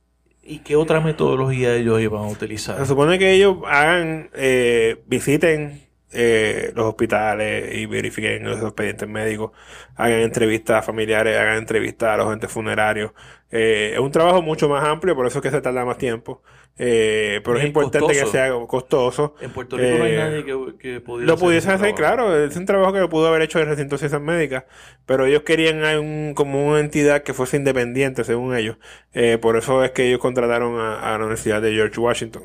y 0.43 0.59
qué 0.59 0.75
otra 0.75 0.99
metodología 1.01 1.75
ellos 1.75 2.01
iban 2.01 2.23
a 2.23 2.27
utilizar. 2.27 2.77
Se 2.77 2.85
supone 2.85 3.19
que 3.19 3.31
ellos 3.31 3.57
hagan, 3.67 4.29
eh, 4.33 5.01
visiten 5.05 5.87
eh, 6.13 6.71
los 6.75 6.87
hospitales 6.87 7.73
y 7.75 7.85
verifiquen 7.85 8.43
los 8.43 8.61
expedientes 8.61 9.07
médicos, 9.07 9.51
hagan 9.95 10.19
entrevistas 10.19 10.79
a 10.79 10.81
familiares, 10.81 11.37
hagan 11.37 11.57
entrevistas 11.57 12.09
a 12.09 12.17
los 12.17 12.27
agentes 12.27 12.51
funerarios. 12.51 13.11
Eh, 13.51 13.91
es 13.93 13.99
un 13.99 14.11
trabajo 14.11 14.41
mucho 14.41 14.67
más 14.67 14.83
amplio, 14.85 15.15
por 15.15 15.27
eso 15.27 15.39
es 15.39 15.43
que 15.43 15.51
se 15.51 15.61
tarda 15.61 15.85
más 15.85 15.97
tiempo. 15.97 16.41
Eh, 16.77 17.41
pero 17.43 17.57
es 17.57 17.63
Es 17.63 17.67
importante 17.67 18.13
que 18.15 18.25
sea 18.25 18.51
costoso. 18.67 19.35
En 19.39 19.51
Puerto 19.51 19.77
Rico 19.77 19.97
no 19.97 20.03
hay 20.05 20.13
Eh, 20.13 20.15
nadie 20.15 20.43
que, 20.45 20.77
que 20.79 21.01
pudiera 21.01 21.33
Lo 21.33 21.33
hacer 21.33 21.39
pudiese 21.39 21.71
ese 21.71 21.71
hacer, 21.73 21.95
claro, 21.95 22.35
es 22.43 22.55
un 22.55 22.65
trabajo 22.65 22.93
que 22.93 22.99
lo 22.99 23.09
pudo 23.09 23.27
haber 23.27 23.43
hecho 23.43 23.59
el 23.59 23.67
recinto 23.67 23.95
de 23.95 23.99
ciencias 23.99 24.21
médicas, 24.21 24.65
pero 25.05 25.25
ellos 25.25 25.43
querían 25.43 25.83
un, 25.99 26.33
como 26.35 26.67
una 26.67 26.79
entidad 26.79 27.23
que 27.23 27.33
fuese 27.33 27.57
independiente, 27.57 28.23
según 28.23 28.55
ellos. 28.55 28.77
Eh, 29.13 29.37
por 29.39 29.57
eso 29.57 29.83
es 29.83 29.91
que 29.91 30.07
ellos 30.07 30.19
contrataron 30.19 30.79
a, 30.79 30.99
a 31.01 31.11
la 31.11 31.17
Universidad 31.19 31.61
de 31.61 31.73
George 31.73 31.99
Washington. 31.99 32.43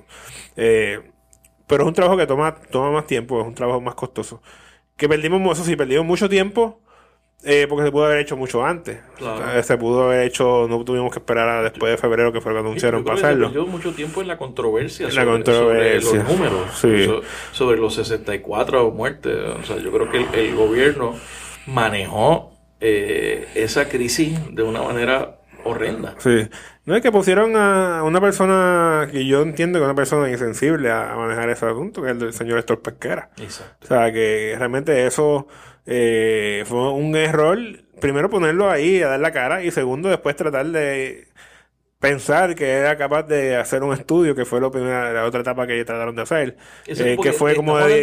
Pero 1.66 1.82
es 1.84 1.88
un 1.88 1.94
trabajo 1.94 2.16
que 2.16 2.26
toma, 2.26 2.54
toma 2.70 2.90
más 2.92 3.06
tiempo, 3.06 3.40
es 3.40 3.46
un 3.46 3.54
trabajo 3.54 3.80
más 3.80 3.94
costoso. 3.94 4.42
Que 4.96 5.08
perdimos, 5.08 5.40
eso 5.58 5.64
sí, 5.64 5.76
perdimos 5.76 6.06
mucho 6.06 6.28
tiempo, 6.28 6.80
eh, 7.44 7.66
porque 7.68 7.84
se 7.84 7.92
pudo 7.92 8.06
haber 8.06 8.18
hecho 8.18 8.36
mucho 8.36 8.64
antes. 8.64 8.98
Claro. 9.18 9.38
Sea, 9.38 9.62
se 9.62 9.76
pudo 9.78 10.04
haber 10.04 10.22
hecho, 10.26 10.66
no 10.68 10.84
tuvimos 10.84 11.12
que 11.12 11.18
esperar 11.20 11.48
a 11.48 11.62
después 11.62 11.92
de 11.92 11.98
febrero, 11.98 12.32
que 12.32 12.40
fue 12.40 12.52
lo 12.52 12.58
que 12.58 12.62
Yo 12.64 12.68
anunciaron 12.68 13.04
se 13.04 13.12
hacerlo. 13.12 13.46
perdió 13.48 13.66
mucho 13.66 13.92
tiempo 13.92 14.20
en 14.22 14.28
la 14.28 14.36
controversia, 14.38 15.06
La 15.06 15.12
sobre, 15.12 15.26
controversia. 15.26 16.00
sobre 16.10 16.22
los 16.24 16.32
números, 16.32 16.78
Sí. 16.80 17.04
so- 17.04 17.22
sobre 17.52 17.78
los 17.78 17.94
64 17.94 18.90
muertes. 18.90 19.36
O 19.36 19.62
sea, 19.64 19.76
yo 19.76 19.92
creo 19.92 20.10
que 20.10 20.18
el, 20.18 20.26
el 20.34 20.54
gobierno 20.56 21.14
manejó 21.66 22.52
eh, 22.80 23.48
esa 23.54 23.88
crisis 23.88 24.38
de 24.54 24.62
una 24.62 24.82
manera 24.82 25.38
horrenda. 25.64 26.14
Sí. 26.18 26.48
No 26.84 26.94
es 26.94 27.02
que 27.02 27.10
pusieron 27.10 27.56
a 27.56 28.02
una 28.04 28.20
persona 28.20 29.08
que 29.10 29.26
yo 29.26 29.42
entiendo 29.42 29.78
que 29.78 29.82
es 29.82 29.86
una 29.86 29.96
persona 29.96 30.30
insensible 30.30 30.90
a, 30.92 31.14
manejar 31.16 31.48
ese 31.50 31.66
asunto, 31.66 32.02
que 32.02 32.10
es 32.12 32.22
el 32.22 32.32
señor 32.32 32.58
Héctor 32.58 32.80
Pesquera. 32.82 33.30
Exacto. 33.40 33.76
O 33.82 33.86
sea, 33.88 34.12
que 34.12 34.54
realmente 34.56 35.06
eso 35.06 35.48
eh, 35.86 36.64
fue 36.66 36.92
un 36.92 37.14
error. 37.16 37.58
Primero 38.00 38.28
ponerlo 38.28 38.70
ahí 38.70 39.00
a 39.02 39.08
dar 39.08 39.20
la 39.20 39.32
cara 39.32 39.62
y 39.64 39.70
segundo 39.70 40.08
después 40.10 40.36
tratar 40.36 40.66
de 40.66 41.28
pensar 41.98 42.54
que 42.54 42.70
era 42.72 42.96
capaz 42.98 43.22
de 43.24 43.56
hacer 43.56 43.82
un 43.82 43.94
estudio, 43.94 44.34
que 44.34 44.44
fue 44.44 44.60
lo 44.60 44.70
primera, 44.70 45.12
la 45.12 45.24
otra 45.24 45.40
etapa 45.40 45.66
que 45.66 45.82
trataron 45.84 46.14
de 46.14 46.22
hacer, 46.22 46.56
eh, 46.86 47.16
que 47.22 47.32
fue 47.32 47.56
como 47.56 47.78
de, 47.78 48.02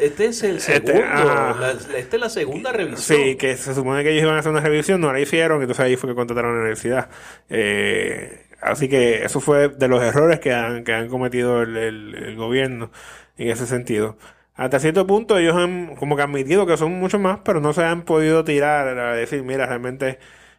este 0.00 0.26
es 0.26 0.42
el 0.44 0.56
este, 0.58 0.78
segundo, 0.78 1.04
ajá. 1.04 1.56
la- 1.60 1.98
esta 1.98 2.16
es 2.16 2.20
la 2.22 2.28
segunda 2.30 2.72
revisión. 2.72 3.18
Sí, 3.18 3.36
que 3.36 3.56
se 3.56 3.74
supone 3.74 4.04
que 4.04 4.10
ellos 4.10 4.22
iban 4.22 4.36
a 4.36 4.38
hacer 4.38 4.52
una 4.52 4.60
revisión, 4.60 5.00
no 5.00 5.12
la 5.12 5.18
hicieron, 5.20 5.60
entonces 5.60 5.84
ahí 5.84 5.96
fue 5.96 6.10
que 6.10 6.14
contrataron 6.14 6.52
a 6.52 6.54
la 6.54 6.60
universidad. 6.60 7.10
Eh, 7.50 8.46
así 8.60 8.88
que 8.88 9.24
eso 9.24 9.40
fue 9.40 9.68
de 9.68 9.88
los 9.88 10.00
errores 10.02 10.38
que 10.38 10.52
han, 10.52 10.84
que 10.84 10.92
han 10.94 11.08
cometido 11.08 11.62
el, 11.62 11.76
el- 11.76 12.14
el 12.14 12.36
gobierno 12.36 12.92
en 13.36 13.50
ese 13.50 13.66
sentido. 13.66 14.16
Hasta 14.54 14.78
cierto 14.80 15.06
punto 15.06 15.38
ellos 15.38 15.56
han 15.56 15.96
como 15.96 16.14
que 16.16 16.22
admitido 16.22 16.66
que 16.66 16.76
son 16.76 16.92
mucho 16.92 17.18
más, 17.18 17.38
pero 17.44 17.60
no 17.60 17.72
se 17.72 17.82
han 17.84 18.02
podido 18.02 18.44
tirar 18.44 18.98
a 18.98 19.14
decir, 19.14 19.42
mira, 19.42 19.66
realmente 19.66 20.18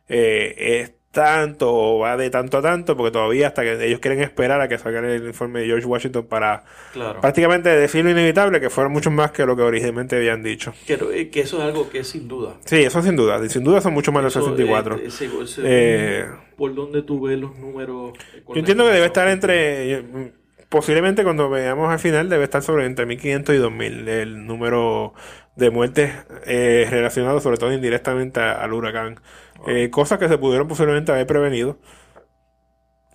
eh, 0.09 0.55
es 0.81 0.93
tanto 1.11 1.71
o 1.71 1.99
va 1.99 2.17
de 2.17 2.31
tanto 2.31 2.57
a 2.57 2.61
tanto, 2.63 2.97
porque 2.97 3.11
todavía 3.11 3.45
hasta 3.45 3.61
que 3.61 3.85
ellos 3.85 3.99
quieren 3.99 4.19
esperar 4.23 4.59
a 4.61 4.67
que 4.67 4.79
salga 4.79 4.97
el 4.99 5.27
informe 5.27 5.59
de 5.59 5.67
George 5.67 5.85
Washington 5.85 6.25
para 6.25 6.63
Claro. 6.91 7.21
prácticamente 7.21 7.69
decir 7.69 8.03
lo 8.03 8.09
inevitable, 8.09 8.59
que 8.59 8.71
fueron 8.71 8.91
mucho 8.93 9.11
más 9.11 9.29
que 9.31 9.45
lo 9.45 9.55
que 9.55 9.61
originalmente 9.61 10.15
habían 10.15 10.41
dicho. 10.41 10.73
Que, 10.87 10.93
eh, 11.13 11.29
que 11.29 11.41
eso 11.41 11.57
es 11.57 11.63
algo 11.65 11.87
que 11.87 11.99
es 11.99 12.07
sin 12.07 12.27
duda. 12.27 12.55
Sí, 12.65 12.77
eso 12.77 12.99
sin 13.03 13.15
duda. 13.15 13.47
Sin 13.47 13.63
duda 13.63 13.79
son 13.79 13.93
mucho 13.93 14.11
más 14.11 14.25
Eso, 14.25 14.41
64. 14.41 14.95
eh, 14.97 15.03
ese- 15.05 15.29
ese- 15.43 15.61
Eh, 15.63 16.25
por 16.57 16.73
donde 16.73 17.03
tú 17.03 17.21
ves 17.21 17.37
los 17.39 17.55
números. 17.59 18.13
Yo 18.47 18.55
entiendo 18.55 18.85
que 18.85 18.93
debe 18.93 19.05
estar 19.05 19.27
entre. 19.27 20.03
Posiblemente 20.73 21.23
cuando 21.23 21.51
veamos 21.51 21.91
al 21.91 21.99
final 21.99 22.29
debe 22.29 22.45
estar 22.45 22.63
sobre 22.63 22.85
entre 22.87 23.05
1500 23.05 23.53
y 23.53 23.57
2000 23.59 24.07
el 24.09 24.47
número 24.47 25.13
de 25.55 25.69
muertes 25.69 26.11
eh, 26.47 26.87
relacionados 26.89 27.43
sobre 27.43 27.57
todo 27.57 27.71
indirectamente 27.73 28.39
a- 28.39 28.53
al 28.53 28.73
huracán. 28.73 29.19
Eh, 29.67 29.91
cosas 29.91 30.17
que 30.17 30.27
se 30.27 30.39
pudieron 30.39 30.67
posiblemente 30.67 31.11
haber 31.11 31.27
prevenido. 31.27 31.77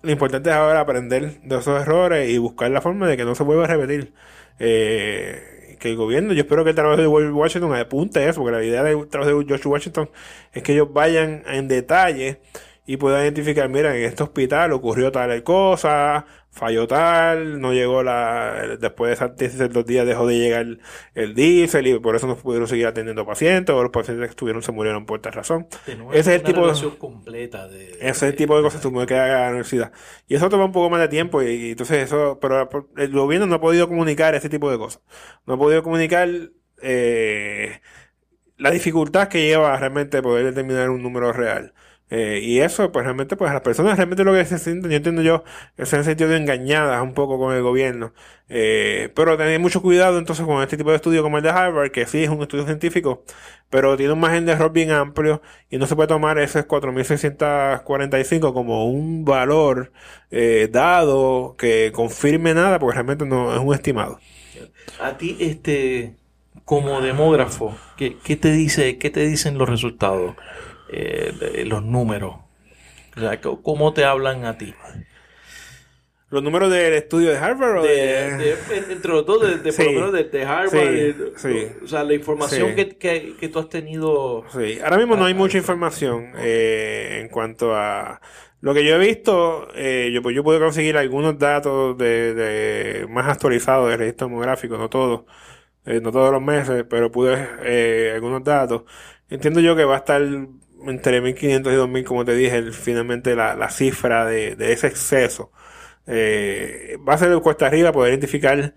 Lo 0.01 0.11
importante 0.11 0.49
es 0.49 0.55
ahora 0.55 0.79
aprender 0.79 1.41
de 1.41 1.57
esos 1.57 1.81
errores 1.81 2.29
y 2.29 2.37
buscar 2.37 2.71
la 2.71 2.79
forma 2.81 3.07
de 3.07 3.17
que 3.17 3.25
no 3.25 3.35
se 3.35 3.43
vuelva 3.43 3.65
a 3.65 3.67
repetir. 3.67 4.13
Eh, 4.59 5.75
que 5.79 5.89
el 5.89 5.95
gobierno, 5.97 6.33
yo 6.33 6.41
espero 6.41 6.63
que 6.63 6.71
el 6.71 6.75
trabajo 6.75 6.97
de 7.01 7.07
George 7.07 7.31
Washington 7.31 7.73
apunte 7.75 8.27
eso, 8.27 8.41
porque 8.41 8.57
la 8.57 8.63
idea 8.63 8.83
del 8.83 9.07
trabajo 9.09 9.37
de 9.39 9.45
George 9.45 9.67
Washington 9.67 10.09
es 10.53 10.63
que 10.63 10.73
ellos 10.73 10.91
vayan 10.93 11.43
en 11.47 11.67
detalle 11.69 12.41
y 12.89 12.97
puedan 12.97 13.21
identificar, 13.21 13.69
mira, 13.69 13.95
en 13.95 14.03
este 14.03 14.23
hospital 14.23 14.71
ocurrió 14.71 15.11
tal 15.11 15.43
cosa, 15.43 16.25
falló 16.49 16.87
tal, 16.87 17.61
no 17.61 17.71
llegó 17.71 18.01
la, 18.01 18.77
después 18.79 19.09
de 19.09 19.13
esas 19.13 19.37
16 19.37 19.85
días 19.85 20.07
dejó 20.07 20.25
de 20.25 20.39
llegar 20.39 20.61
el, 20.61 20.81
el 21.13 21.35
diésel 21.35 21.85
y 21.85 21.99
por 21.99 22.15
eso 22.15 22.25
no 22.25 22.35
pudieron 22.35 22.67
seguir 22.67 22.87
atendiendo 22.87 23.27
pacientes, 23.27 23.75
o 23.75 23.83
los 23.83 23.91
pacientes 23.91 24.25
que 24.25 24.31
estuvieron 24.31 24.63
se 24.63 24.71
murieron 24.71 25.05
por 25.05 25.19
esta 25.19 25.29
razón. 25.29 25.67
Ese 25.85 26.19
es 26.19 26.27
el 26.29 26.41
tipo 26.41 26.65
de... 26.65 26.97
completa 26.97 27.67
de, 27.67 27.89
Ese 27.91 28.07
es 28.09 28.23
el 28.23 28.35
tipo 28.35 28.57
de 28.57 28.63
cosas 28.63 28.81
que 28.81 28.89
tuvo 28.89 29.05
que 29.05 29.13
haga 29.13 29.41
la 29.41 29.49
universidad. 29.49 29.91
Y 30.27 30.33
eso 30.33 30.49
toma 30.49 30.65
un 30.65 30.71
poco 30.71 30.89
más 30.89 30.99
de 30.99 31.09
tiempo 31.09 31.43
y, 31.43 31.45
y 31.45 31.71
entonces 31.73 32.05
eso, 32.05 32.39
pero 32.41 32.67
el 32.97 33.11
gobierno 33.11 33.45
no 33.45 33.53
ha 33.53 33.61
podido 33.61 33.87
comunicar 33.87 34.33
ese 34.33 34.49
tipo 34.49 34.71
de 34.71 34.79
cosas. 34.79 35.03
No 35.45 35.53
ha 35.53 35.57
podido 35.59 35.83
comunicar 35.83 36.27
eh, 36.81 37.81
la 38.57 38.71
dificultad 38.71 39.27
que 39.27 39.45
lleva 39.45 39.77
realmente 39.77 40.21
poder 40.21 40.45
determinar 40.45 40.89
un 40.89 41.03
número 41.03 41.31
real. 41.33 41.73
Eh, 42.09 42.39
y 42.41 42.59
eso, 42.59 42.91
pues 42.91 43.05
realmente, 43.05 43.35
pues 43.35 43.51
las 43.53 43.61
personas 43.61 43.97
realmente 43.97 44.23
lo 44.23 44.33
que 44.33 44.43
se 44.45 44.57
sienten, 44.57 44.89
yo 44.89 44.97
entiendo 44.97 45.21
yo, 45.21 45.43
que 45.77 45.85
se 45.85 45.95
han 45.95 46.03
sentido 46.03 46.33
engañadas 46.35 47.01
un 47.03 47.13
poco 47.13 47.37
con 47.37 47.53
el 47.55 47.61
gobierno. 47.61 48.13
Eh, 48.49 49.11
pero 49.15 49.37
tener 49.37 49.59
mucho 49.59 49.81
cuidado 49.81 50.17
entonces 50.17 50.45
con 50.45 50.61
este 50.63 50.75
tipo 50.77 50.89
de 50.89 50.95
estudio 50.95 51.21
como 51.21 51.37
el 51.37 51.43
de 51.43 51.49
Harvard, 51.51 51.91
que 51.91 52.07
sí 52.07 52.23
es 52.23 52.29
un 52.29 52.41
estudio 52.41 52.65
científico, 52.65 53.23
pero 53.69 53.95
tiene 53.95 54.13
un 54.13 54.19
margen 54.19 54.45
de 54.45 54.53
error 54.53 54.71
bien 54.71 54.91
amplio 54.91 55.41
y 55.69 55.77
no 55.77 55.85
se 55.85 55.95
puede 55.95 56.07
tomar 56.07 56.39
ese 56.39 56.67
4.645 56.67 58.53
como 58.53 58.87
un 58.87 59.23
valor 59.23 59.91
eh, 60.31 60.67
dado 60.71 61.55
que 61.57 61.91
confirme 61.93 62.53
nada, 62.55 62.79
porque 62.79 62.95
realmente 62.95 63.25
no 63.25 63.53
es 63.53 63.59
un 63.59 63.73
estimado. 63.75 64.19
A 64.99 65.17
ti, 65.17 65.37
este, 65.39 66.15
como 66.65 67.01
demógrafo, 67.01 67.75
¿qué, 67.97 68.17
qué 68.23 68.35
te 68.35 68.51
dice, 68.51 68.97
qué 68.97 69.09
te 69.09 69.27
dicen 69.27 69.57
los 69.57 69.69
resultados, 69.69 70.35
eh, 70.91 71.63
los 71.65 71.83
números? 71.83 72.35
O 73.15 73.19
sea, 73.19 73.39
¿cómo 73.41 73.93
te 73.93 74.05
hablan 74.05 74.45
a 74.45 74.57
ti? 74.57 74.73
¿Los 76.31 76.43
números 76.43 76.69
del 76.71 76.93
estudio 76.93 77.31
de 77.31 77.37
Harvard 77.37 77.79
o 77.79 77.81
De- 77.83 77.89
de...? 77.89 78.55
de- 78.55 78.93
entre 78.93 79.11
los 79.11 79.25
dos, 79.25 79.41
de, 79.41 79.57
de 79.57 79.73
por 79.73 79.85
lo 79.85 79.91
menos 79.93 80.13
de, 80.31 80.43
Harvard, 80.45 80.69
Sí, 80.69 80.77
de- 80.77 81.31
sí. 81.37 81.67
o 81.83 81.87
sea, 81.87 82.03
la 82.03 82.13
información 82.13 82.75
que, 82.75 82.89
que, 82.97 83.33
que 83.39 83.49
tú 83.49 83.57
has 83.57 83.67
tenido. 83.69 84.43
Sí, 84.53 84.79
ahora 84.83 84.97
mismo 84.97 85.15
no 85.15 85.25
hay 85.25 85.33
mucha 85.33 85.57
información 85.57 86.33
eh, 86.37 87.21
en 87.21 87.29
cuanto 87.29 87.75
a 87.75 88.21
lo 88.61 88.75
que 88.75 88.85
yo 88.85 88.95
he 88.95 88.99
visto. 88.99 89.69
Eh, 89.73 90.11
yo 90.13 90.21
pues 90.21 90.35
yo 90.35 90.43
puedo 90.43 90.59
conseguir 90.59 90.97
algunos 90.97 91.39
datos 91.39 91.97
de, 91.97 92.35
de 92.35 93.07
más 93.07 93.27
actualizados 93.27 93.89
del 93.89 93.97
registro 93.97 94.27
demográfico, 94.27 94.77
no 94.77 94.87
todos, 94.87 95.21
eh, 95.85 95.99
no 95.99 96.11
todos 96.11 96.31
los 96.31 96.43
meses, 96.43 96.85
pero 96.87 97.11
pude 97.11 97.43
eh, 97.63 98.11
algunos 98.13 98.43
datos. 98.43 98.83
Entiendo 99.31 99.61
yo 99.61 99.75
que 99.75 99.83
va 99.85 99.95
a 99.95 99.99
estar 99.99 100.21
entre 100.87 101.21
1500 101.21 101.73
y 101.73 101.75
2000, 101.75 102.03
como 102.05 102.25
te 102.25 102.33
dije, 102.35 102.71
finalmente 102.71 103.35
la, 103.35 103.55
la 103.55 103.69
cifra 103.69 104.25
de, 104.25 104.55
de 104.55 104.73
ese 104.73 104.87
exceso. 104.87 105.51
Eh, 106.07 106.97
va 107.07 107.13
a 107.13 107.17
ser 107.17 107.29
de 107.29 107.39
cuesta 107.41 107.67
arriba 107.67 107.91
poder 107.91 108.13
identificar 108.13 108.73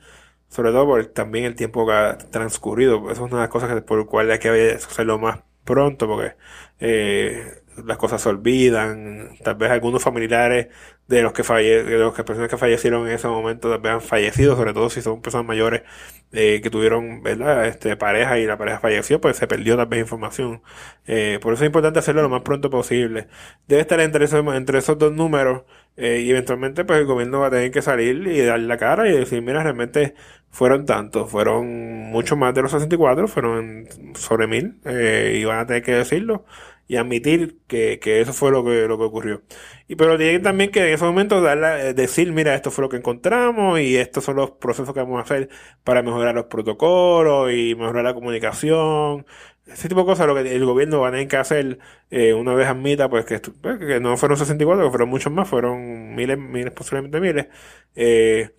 sobre 0.49 0.71
todo 0.73 0.87
por 0.87 1.07
también 1.07 1.47
el 1.47 1.55
tiempo 1.55 1.87
que 1.87 1.93
ha 1.93 2.19
transcurrido. 2.19 3.11
Eso 3.11 3.13
es 3.13 3.33
una 3.33 3.37
de 3.37 3.43
las 3.43 3.49
cosas 3.49 3.83
por 3.85 4.01
el 4.01 4.07
cual 4.07 4.31
hay 4.31 4.39
que 4.39 4.73
hacerlo 4.73 5.19
más 5.19 5.41
pronto, 5.65 6.07
porque 6.07 6.37
eh, 6.81 7.63
las 7.85 7.97
cosas 7.97 8.21
se 8.23 8.29
olvidan. 8.29 9.31
Tal 9.43 9.55
vez 9.57 9.71
algunos 9.71 10.03
familiares 10.03 10.69
de 11.09 11.23
los 11.23 11.33
que 11.33 11.45
falle 11.45 11.85
de 11.85 11.99
los 11.99 12.15
que 12.15 12.25
personas 12.25 12.49
que 12.51 12.57
fallecieron 12.57 13.07
en 13.07 13.15
ese 13.15 13.29
momento 13.29 13.71
tal 13.71 13.81
vez 13.81 13.93
han 13.93 14.01
fallecido, 14.01 14.57
sobre 14.57 14.73
todo 14.73 14.89
si 14.91 15.03
son 15.03 15.21
personas 15.21 15.47
mayores 15.47 15.83
eh, 16.33 16.61
que 16.63 16.71
tuvieron, 16.71 17.23
¿verdad? 17.23 17.67
Este, 17.67 17.97
pareja 17.97 18.39
y 18.39 18.47
la 18.47 18.57
pareja 18.57 18.81
falleció, 18.81 19.21
pues 19.21 19.37
se 19.37 19.47
perdió 19.47 19.77
tal 19.77 19.87
vez 19.87 20.01
información. 20.01 20.63
Eh, 21.07 21.39
por 21.43 21.55
eso 21.55 21.65
es 21.65 21.69
importante 21.69 21.99
hacerlo 21.99 22.23
lo 22.23 22.29
más 22.31 22.43
pronto 22.43 22.71
posible. 22.71 23.29
Debe 23.69 23.83
estar 23.83 24.01
entre 24.01 24.25
esos, 24.25 24.45
entre 24.55 24.79
esos 24.79 24.99
dos 24.99 25.13
números 25.13 25.63
eh, 25.97 26.21
y 26.25 26.31
eventualmente 26.31 26.85
pues 26.85 27.01
el 27.01 27.07
gobierno 27.07 27.41
va 27.41 27.49
a 27.49 27.51
tener 27.51 27.71
que 27.71 27.83
salir 27.83 28.27
y 28.27 28.41
dar 28.43 28.61
la 28.61 28.79
cara 28.79 29.09
y 29.09 29.13
decir, 29.13 29.43
mira, 29.43 29.63
realmente 29.63 30.15
fueron 30.51 30.87
tantos, 30.87 31.31
fueron 31.31 31.67
mucho 32.11 32.37
más 32.37 32.55
de 32.55 32.63
los 32.63 32.73
64, 32.73 33.29
fueron 33.29 33.87
sobre 34.15 34.47
mil, 34.47 34.81
eh, 34.85 35.39
y 35.41 35.45
van 35.45 35.59
a 35.61 35.67
tener 35.67 35.83
que 35.83 35.93
decirlo 35.93 36.45
y 36.89 36.97
admitir 36.97 37.59
que, 37.67 37.99
que 38.01 38.21
eso 38.21 38.33
fue 38.33 38.51
lo 38.51 38.65
que, 38.65 38.87
lo 38.89 38.99
que 38.99 39.05
ocurrió. 39.05 39.43
Y 39.89 39.97
pero 39.97 40.17
tienen 40.19 40.43
también 40.43 40.71
que 40.71 40.81
en 40.89 40.95
ese 40.95 41.05
momento 41.05 41.41
dar 41.41 41.59
la- 41.59 41.83
eh, 41.89 41.95
decir, 41.95 42.33
mira, 42.33 42.55
esto 42.55 42.71
fue 42.71 42.83
lo 42.83 42.89
que 42.89 42.97
encontramos 42.97 43.81
y 43.81 43.97
estos 43.97 44.25
son 44.25 44.37
los 44.37 44.51
procesos 44.53 44.93
que 44.95 45.01
vamos 45.01 45.19
a 45.19 45.23
hacer 45.23 45.49
para 45.85 46.03
mejorar 46.03 46.35
los 46.35 46.47
protocolos 46.47 47.53
y 47.53 47.75
mejorar 47.75 48.05
la 48.05 48.15
comunicación. 48.15 49.27
Ese 49.67 49.89
tipo 49.89 50.01
de 50.01 50.07
cosas 50.07 50.27
lo 50.27 50.35
que 50.35 50.55
el 50.55 50.65
gobierno 50.65 51.01
va 51.01 51.09
a 51.09 51.11
tener 51.13 51.29
que 51.29 51.37
hacer 51.37 51.79
eh, 52.11 52.35
una 52.35 52.55
vez 52.55 52.67
admita 52.69 53.09
pues 53.09 53.25
que, 53.25 53.39
pues, 53.41 53.79
que 53.79 54.01
no 54.01 54.17
fueron 54.17 54.37
64, 54.39 54.85
que 54.85 54.91
fueron 54.91 55.09
muchos 55.09 55.33
más, 55.33 55.49
fueron 55.49 56.15
miles, 56.15 56.37
miles, 56.39 56.73
posiblemente 56.73 57.21
miles. 57.21 57.47
Eh, 57.95 58.51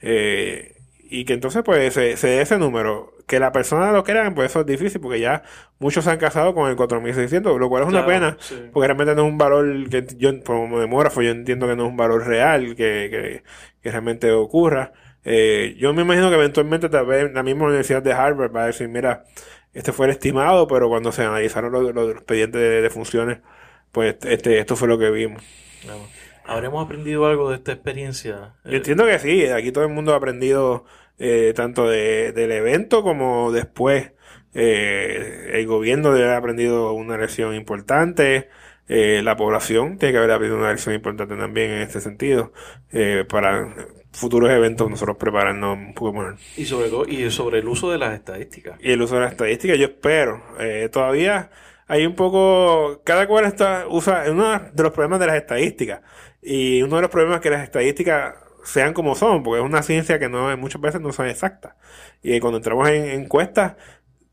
eh, 0.00 0.76
y 0.98 1.24
que 1.24 1.34
entonces 1.34 1.62
pues 1.64 1.94
se, 1.94 2.16
se 2.16 2.28
dé 2.28 2.42
ese 2.42 2.58
número. 2.58 3.12
Que 3.26 3.40
la 3.40 3.50
persona 3.50 3.90
lo 3.90 4.04
crean, 4.04 4.34
pues 4.34 4.50
eso 4.50 4.60
es 4.60 4.66
difícil 4.66 5.00
porque 5.00 5.18
ya 5.18 5.42
muchos 5.80 6.04
se 6.04 6.10
han 6.10 6.18
casado 6.18 6.54
con 6.54 6.70
el 6.70 6.76
4600, 6.76 7.58
lo 7.58 7.68
cual 7.68 7.82
es 7.82 7.88
una 7.88 8.06
pena 8.06 8.36
sí. 8.38 8.54
porque 8.72 8.86
realmente 8.86 9.16
no 9.16 9.22
es 9.22 9.28
un 9.28 9.36
valor 9.38 9.88
que 9.90 10.06
yo 10.16 10.30
como 10.44 10.78
demógrafo 10.78 11.22
yo 11.22 11.30
entiendo 11.30 11.66
que 11.66 11.74
no 11.74 11.86
es 11.86 11.90
un 11.90 11.96
valor 11.96 12.24
real 12.24 12.76
que, 12.76 13.08
que, 13.10 13.42
que 13.82 13.90
realmente 13.90 14.30
ocurra. 14.30 14.92
Eh, 15.24 15.74
yo 15.76 15.92
me 15.92 16.02
imagino 16.02 16.28
que 16.28 16.36
eventualmente 16.36 16.88
tal 16.88 17.06
vez 17.06 17.32
la 17.32 17.42
misma 17.42 17.64
Universidad 17.64 18.00
de 18.00 18.12
Harvard 18.12 18.54
va 18.54 18.62
a 18.62 18.66
decir, 18.66 18.88
mira, 18.88 19.24
este 19.74 19.92
fue 19.92 20.06
el 20.06 20.12
estimado, 20.12 20.68
pero 20.68 20.88
cuando 20.88 21.10
se 21.10 21.24
analizaron 21.24 21.72
los, 21.72 21.92
los 21.92 22.12
expedientes 22.12 22.60
de, 22.60 22.80
de 22.80 22.90
funciones, 22.90 23.38
pues 23.90 24.16
este, 24.22 24.60
esto 24.60 24.76
fue 24.76 24.86
lo 24.86 24.98
que 24.98 25.10
vimos. 25.10 25.42
Claro. 25.82 26.00
¿Habremos 26.44 26.84
aprendido 26.84 27.26
algo 27.26 27.50
de 27.50 27.56
esta 27.56 27.72
experiencia? 27.72 28.54
Yo 28.64 28.76
entiendo 28.76 29.04
que 29.04 29.18
sí, 29.18 29.46
aquí 29.46 29.72
todo 29.72 29.84
el 29.84 29.92
mundo 29.92 30.14
ha 30.14 30.16
aprendido 30.16 30.84
eh, 31.18 31.52
tanto 31.54 31.88
de, 31.88 32.32
del 32.32 32.52
evento 32.52 33.02
como 33.02 33.52
después. 33.52 34.12
Eh, 34.54 35.50
el 35.54 35.66
gobierno 35.66 36.12
debe 36.12 36.26
haber 36.26 36.38
aprendido 36.38 36.92
una 36.92 37.18
lección 37.18 37.54
importante. 37.54 38.48
Eh, 38.88 39.20
la 39.22 39.36
población 39.36 39.98
tiene 39.98 40.12
que 40.12 40.18
haber 40.18 40.30
aprendido 40.30 40.58
una 40.58 40.70
lección 40.70 40.94
importante 40.94 41.36
también 41.36 41.70
en 41.72 41.82
este 41.82 42.00
sentido. 42.00 42.52
eh, 42.92 43.24
para 43.28 43.74
futuros 44.16 44.50
eventos 44.50 44.88
nosotros 44.88 45.18
prepararnos 45.18 45.76
un 45.76 45.94
poco 45.94 46.12
mejor. 46.14 46.36
Y 46.56 46.64
sobre 46.64 46.88
todo, 46.88 47.06
y 47.06 47.30
sobre 47.30 47.58
el 47.58 47.68
uso 47.68 47.90
de 47.90 47.98
las 47.98 48.14
estadísticas. 48.14 48.78
Y 48.80 48.92
el 48.92 49.02
uso 49.02 49.16
de 49.16 49.20
la 49.20 49.28
estadística, 49.28 49.74
yo 49.74 49.84
espero. 49.84 50.42
Eh, 50.58 50.88
todavía 50.90 51.50
hay 51.86 52.06
un 52.06 52.14
poco, 52.14 53.02
cada 53.04 53.26
cual 53.28 53.44
está, 53.44 53.84
usa, 53.88 54.24
uno 54.30 54.58
de 54.72 54.82
los 54.82 54.92
problemas 54.92 55.20
de 55.20 55.26
las 55.26 55.36
estadísticas. 55.36 56.00
Y 56.40 56.82
uno 56.82 56.96
de 56.96 57.02
los 57.02 57.10
problemas 57.10 57.36
es 57.36 57.42
que 57.42 57.50
las 57.50 57.62
estadísticas 57.62 58.34
sean 58.66 58.92
como 58.92 59.14
son, 59.14 59.42
porque 59.42 59.60
es 59.60 59.66
una 59.66 59.82
ciencia 59.82 60.18
que 60.18 60.28
no 60.28 60.54
muchas 60.56 60.80
veces 60.80 61.00
no 61.00 61.12
son 61.12 61.26
exactas. 61.28 61.74
Y 62.22 62.40
cuando 62.40 62.58
entramos 62.58 62.88
en 62.88 63.22
encuestas, 63.22 63.76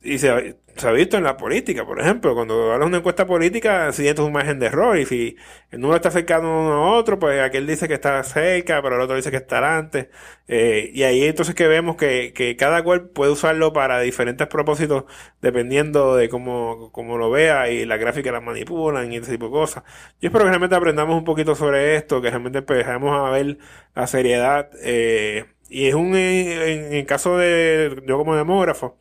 y 0.03 0.17
se, 0.17 0.29
ha 0.29 0.91
visto 0.91 1.17
en 1.17 1.23
la 1.23 1.37
política, 1.37 1.85
por 1.85 1.99
ejemplo, 1.99 2.35
cuando 2.35 2.73
hablas 2.73 2.87
una 2.87 2.97
encuesta 2.97 3.25
política, 3.25 3.91
si 3.93 4.07
es 4.07 4.19
un 4.19 4.33
margen 4.33 4.59
de 4.59 4.65
error, 4.65 4.97
y 4.97 5.05
si 5.05 5.37
el 5.71 5.79
número 5.79 5.95
está 5.95 6.11
cercano 6.11 6.61
uno 6.61 6.73
a 6.73 6.97
otro, 6.97 7.17
pues 7.19 7.39
aquel 7.41 7.65
dice 7.65 7.87
que 7.87 7.93
está 7.93 8.21
cerca, 8.23 8.81
pero 8.81 8.95
el 8.95 9.01
otro 9.01 9.15
dice 9.15 9.31
que 9.31 9.37
está 9.37 9.59
adelante. 9.59 10.09
Eh, 10.47 10.91
y 10.93 11.03
ahí 11.03 11.23
entonces 11.23 11.55
que 11.55 11.67
vemos 11.67 11.95
que, 11.95 12.33
que 12.33 12.57
cada 12.57 12.83
cual 12.83 13.07
puede 13.09 13.31
usarlo 13.31 13.71
para 13.71 14.01
diferentes 14.01 14.47
propósitos, 14.47 15.05
dependiendo 15.41 16.15
de 16.17 16.27
cómo, 16.27 16.91
cómo 16.91 17.17
lo 17.17 17.31
vea, 17.31 17.69
y 17.69 17.85
la 17.85 17.95
gráfica 17.97 18.31
la 18.31 18.41
manipulan 18.41 19.11
y 19.13 19.17
ese 19.17 19.31
tipo 19.31 19.45
de 19.45 19.51
cosas. 19.51 19.83
Yo 20.21 20.27
espero 20.27 20.43
que 20.45 20.49
realmente 20.49 20.75
aprendamos 20.75 21.17
un 21.17 21.23
poquito 21.23 21.55
sobre 21.55 21.95
esto, 21.95 22.21
que 22.21 22.29
realmente 22.29 22.59
empecemos 22.59 23.15
a 23.15 23.31
ver 23.31 23.57
la 23.95 24.07
seriedad, 24.07 24.69
eh, 24.81 25.45
y 25.69 25.87
es 25.87 25.95
un, 25.95 26.15
en, 26.15 26.93
en 26.93 27.05
caso 27.05 27.37
de, 27.37 28.03
yo 28.05 28.17
como 28.17 28.35
demógrafo, 28.35 28.97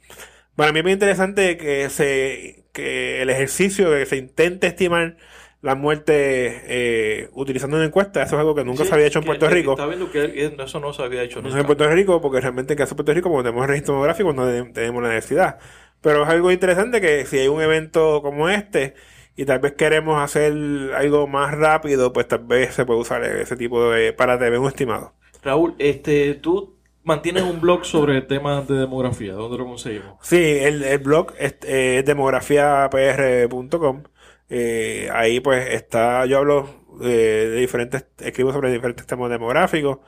para 0.56 0.72
mí 0.72 0.78
es 0.80 0.84
muy 0.84 0.92
interesante 0.92 1.56
que 1.56 1.88
se 1.90 2.66
que 2.72 3.22
el 3.22 3.30
ejercicio 3.30 3.90
de 3.90 4.00
que 4.00 4.06
se 4.06 4.16
intente 4.16 4.66
estimar 4.66 5.16
la 5.60 5.74
muerte 5.74 6.62
eh, 6.66 7.28
utilizando 7.32 7.76
una 7.76 7.86
encuesta, 7.86 8.22
eso 8.22 8.36
es 8.36 8.40
algo 8.40 8.54
que 8.54 8.64
nunca 8.64 8.84
Sí, 8.84 8.84
se 8.84 8.94
había 8.94 9.06
hecho 9.06 9.18
en 9.20 9.24
Puerto 9.26 9.48
que 9.48 9.50
Rico. 9.50 9.72
Está 9.72 9.86
viendo 9.86 10.10
que 10.10 10.46
eso 10.58 10.80
no 10.80 10.92
se 10.92 11.02
había 11.02 11.22
hecho 11.22 11.42
No 11.42 11.50
nunca. 11.50 11.50
sé 11.50 11.58
en 11.60 11.66
Puerto 11.66 11.88
Rico, 11.88 12.20
porque 12.20 12.40
realmente 12.40 12.74
en 12.74 12.78
caso 12.78 12.90
de 12.94 12.96
Puerto 12.96 13.12
Rico, 13.14 13.28
como 13.30 13.42
tenemos 13.42 13.66
registro 13.66 13.94
demográfico, 13.94 14.32
no 14.32 14.46
tenemos 14.72 15.02
la 15.02 15.08
necesidad. 15.10 15.58
Pero 16.00 16.22
es 16.22 16.28
algo 16.28 16.52
interesante 16.52 17.00
que 17.00 17.26
si 17.26 17.38
hay 17.38 17.48
un 17.48 17.60
evento 17.60 18.22
como 18.22 18.48
este 18.48 18.94
y 19.36 19.44
tal 19.44 19.58
vez 19.60 19.72
queremos 19.74 20.20
hacer 20.22 20.52
algo 20.94 21.26
más 21.26 21.52
rápido, 21.56 22.12
pues 22.12 22.28
tal 22.28 22.44
vez 22.46 22.74
se 22.74 22.84
puede 22.86 23.00
usar 23.00 23.24
ese 23.24 23.56
tipo 23.56 23.90
de 23.90 24.12
para 24.12 24.38
tener 24.38 24.58
un 24.58 24.68
estimado. 24.68 25.14
Raúl, 25.42 25.74
este, 25.78 26.34
tú 26.34 26.81
mantienes 27.04 27.42
un 27.44 27.60
blog 27.60 27.84
sobre 27.84 28.22
temas 28.22 28.66
de 28.68 28.74
demografía. 28.76 29.34
¿Dónde 29.34 29.58
lo 29.58 29.66
conseguimos? 29.66 30.18
Sí, 30.20 30.36
el, 30.36 30.82
el 30.84 30.98
blog 30.98 31.32
es, 31.38 31.56
eh, 31.64 31.98
es 31.98 32.04
demografiapr.com. 32.04 34.02
Eh, 34.48 35.08
ahí 35.12 35.40
pues 35.40 35.68
está, 35.70 36.26
yo 36.26 36.38
hablo 36.38 36.68
eh, 37.02 37.48
de 37.50 37.56
diferentes, 37.56 38.06
escribo 38.18 38.52
sobre 38.52 38.70
diferentes 38.72 39.06
temas 39.06 39.30
demográficos. 39.30 39.98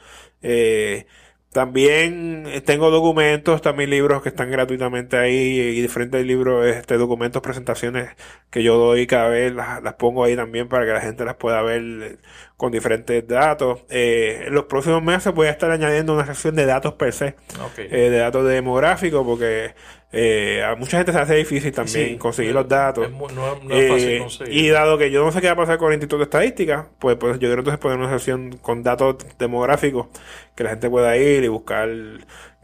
Eh, 0.42 1.06
también 1.52 2.46
tengo 2.66 2.90
documentos, 2.90 3.62
también 3.62 3.90
libros 3.90 4.22
que 4.22 4.28
están 4.30 4.50
gratuitamente 4.50 5.16
ahí 5.16 5.34
y 5.60 5.80
diferentes 5.82 6.24
libros, 6.26 6.66
este, 6.66 6.96
documentos, 6.98 7.42
presentaciones 7.42 8.10
que 8.50 8.62
yo 8.64 8.76
doy 8.76 9.06
cada 9.06 9.28
vez, 9.28 9.54
las, 9.54 9.82
las 9.82 9.94
pongo 9.94 10.24
ahí 10.24 10.34
también 10.36 10.68
para 10.68 10.84
que 10.84 10.92
la 10.92 11.00
gente 11.00 11.24
las 11.24 11.36
pueda 11.36 11.62
ver 11.62 11.82
eh, 12.02 12.18
con 12.56 12.70
diferentes 12.72 13.26
datos. 13.26 13.80
Eh, 13.90 14.44
en 14.46 14.54
los 14.54 14.64
próximos 14.64 15.02
meses 15.02 15.34
voy 15.34 15.48
a 15.48 15.50
estar 15.50 15.70
añadiendo 15.70 16.14
una 16.14 16.24
sección 16.26 16.54
de 16.54 16.66
datos 16.66 16.94
per 16.94 17.12
se 17.12 17.34
eh, 17.78 18.10
de 18.10 18.18
datos 18.18 18.46
demográficos 18.48 19.24
porque 19.26 19.74
eh, 20.16 20.62
a 20.62 20.76
mucha 20.76 20.98
gente 20.98 21.12
se 21.12 21.18
hace 21.18 21.34
difícil 21.34 21.72
también 21.72 22.10
Sí, 22.10 22.16
conseguir 22.16 22.52
eh, 22.52 22.54
los 22.54 22.68
datos. 22.68 23.06
es 23.06 23.10
mu- 23.10 23.26
no, 23.28 23.56
no 23.56 23.74
es 23.74 23.84
Eh, 23.84 23.88
fácil 23.88 24.18
conseguir. 24.20 24.54
y 24.64 24.68
dado 24.68 24.96
que 24.96 25.10
yo 25.10 25.24
no 25.24 25.32
sé 25.32 25.40
qué 25.40 25.48
va 25.48 25.54
a 25.54 25.56
pasar 25.56 25.78
con 25.78 25.88
el 25.88 25.94
Instituto 25.94 26.18
de 26.18 26.24
Estadística, 26.24 26.88
pues, 27.00 27.16
pues 27.16 27.32
yo 27.34 27.48
quiero 27.48 27.58
entonces 27.62 27.80
poner 27.80 27.98
una 27.98 28.10
sección 28.10 28.56
con 28.58 28.84
datos 28.84 29.16
demográficos 29.38 30.06
que 30.54 30.62
la 30.62 30.70
gente 30.70 30.88
pueda 30.88 31.16
ir 31.16 31.42
y 31.42 31.48
buscar 31.48 31.88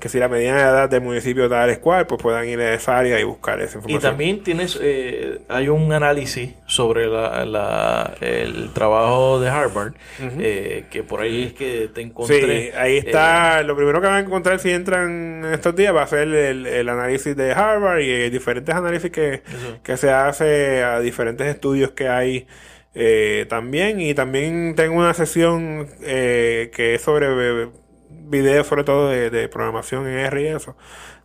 que 0.01 0.09
si 0.09 0.19
la 0.19 0.29
mediana 0.29 0.61
edad 0.63 0.89
del 0.89 1.03
municipio 1.03 1.49
tal 1.49 1.71
es 1.71 1.79
cual, 1.79 2.07
pues 2.07 2.21
puedan 2.21 2.49
ir 2.49 2.59
a 2.61 2.75
esa 2.75 2.99
área 2.99 3.21
y 3.21 3.25
buscar 3.25 3.61
esa 3.61 3.75
Y 3.75 3.77
información. 3.77 4.03
también 4.03 4.43
tienes, 4.43 4.79
eh, 4.83 5.41
hay 5.49 5.69
un 5.69 5.93
análisis 5.93 6.51
sobre 6.67 7.07
la, 7.07 7.45
la- 7.45 8.15
el 8.21 8.71
trabajo 8.73 9.39
de 9.41 9.49
Harvard, 9.51 9.93
eh, 10.41 10.85
que 10.91 11.03
por 11.05 11.21
ahí 11.21 11.45
es 11.45 11.53
que 11.53 11.89
te 11.95 12.01
encontré. 12.01 12.41
Sí, 12.41 12.77
ahí 12.77 12.97
eh, 12.97 13.03
está. 13.07 13.63
lo 13.63 13.77
primero 13.77 14.01
que 14.01 14.07
van 14.09 14.17
a 14.17 14.21
encontrar 14.27 14.59
si 14.59 14.71
entran 14.71 15.45
estos 15.53 15.77
días 15.77 15.95
va 15.95 16.03
a 16.03 16.07
ser 16.07 16.27
el, 16.29 16.67
el 16.67 16.89
análisis 16.89 17.37
de 17.37 17.53
Harvard 17.53 18.01
y 18.01 18.31
diferentes 18.31 18.75
análisis 18.75 19.11
que, 19.11 19.43
que 19.83 19.97
se 19.97 20.11
hace 20.11 20.83
a 20.83 20.99
diferentes 21.01 21.47
estudios 21.47 21.91
que 21.93 22.09
hay 22.09 22.47
eh, 22.95 23.47
también. 23.49 24.01
Y 24.01 24.15
también 24.15 24.75
tengo 24.75 24.97
una 24.99 25.15
sesión 25.15 25.87
eh, 26.03 26.71
que 26.75 26.95
es 26.95 27.03
sobre 27.03 27.69
videos, 28.31 28.67
sobre 28.67 28.85
todo 28.85 29.09
de, 29.11 29.31
de 29.31 29.49
programación 29.49 30.07
en 30.09 30.19
R 30.21 30.43
y 30.43 30.47
eso. 30.47 30.77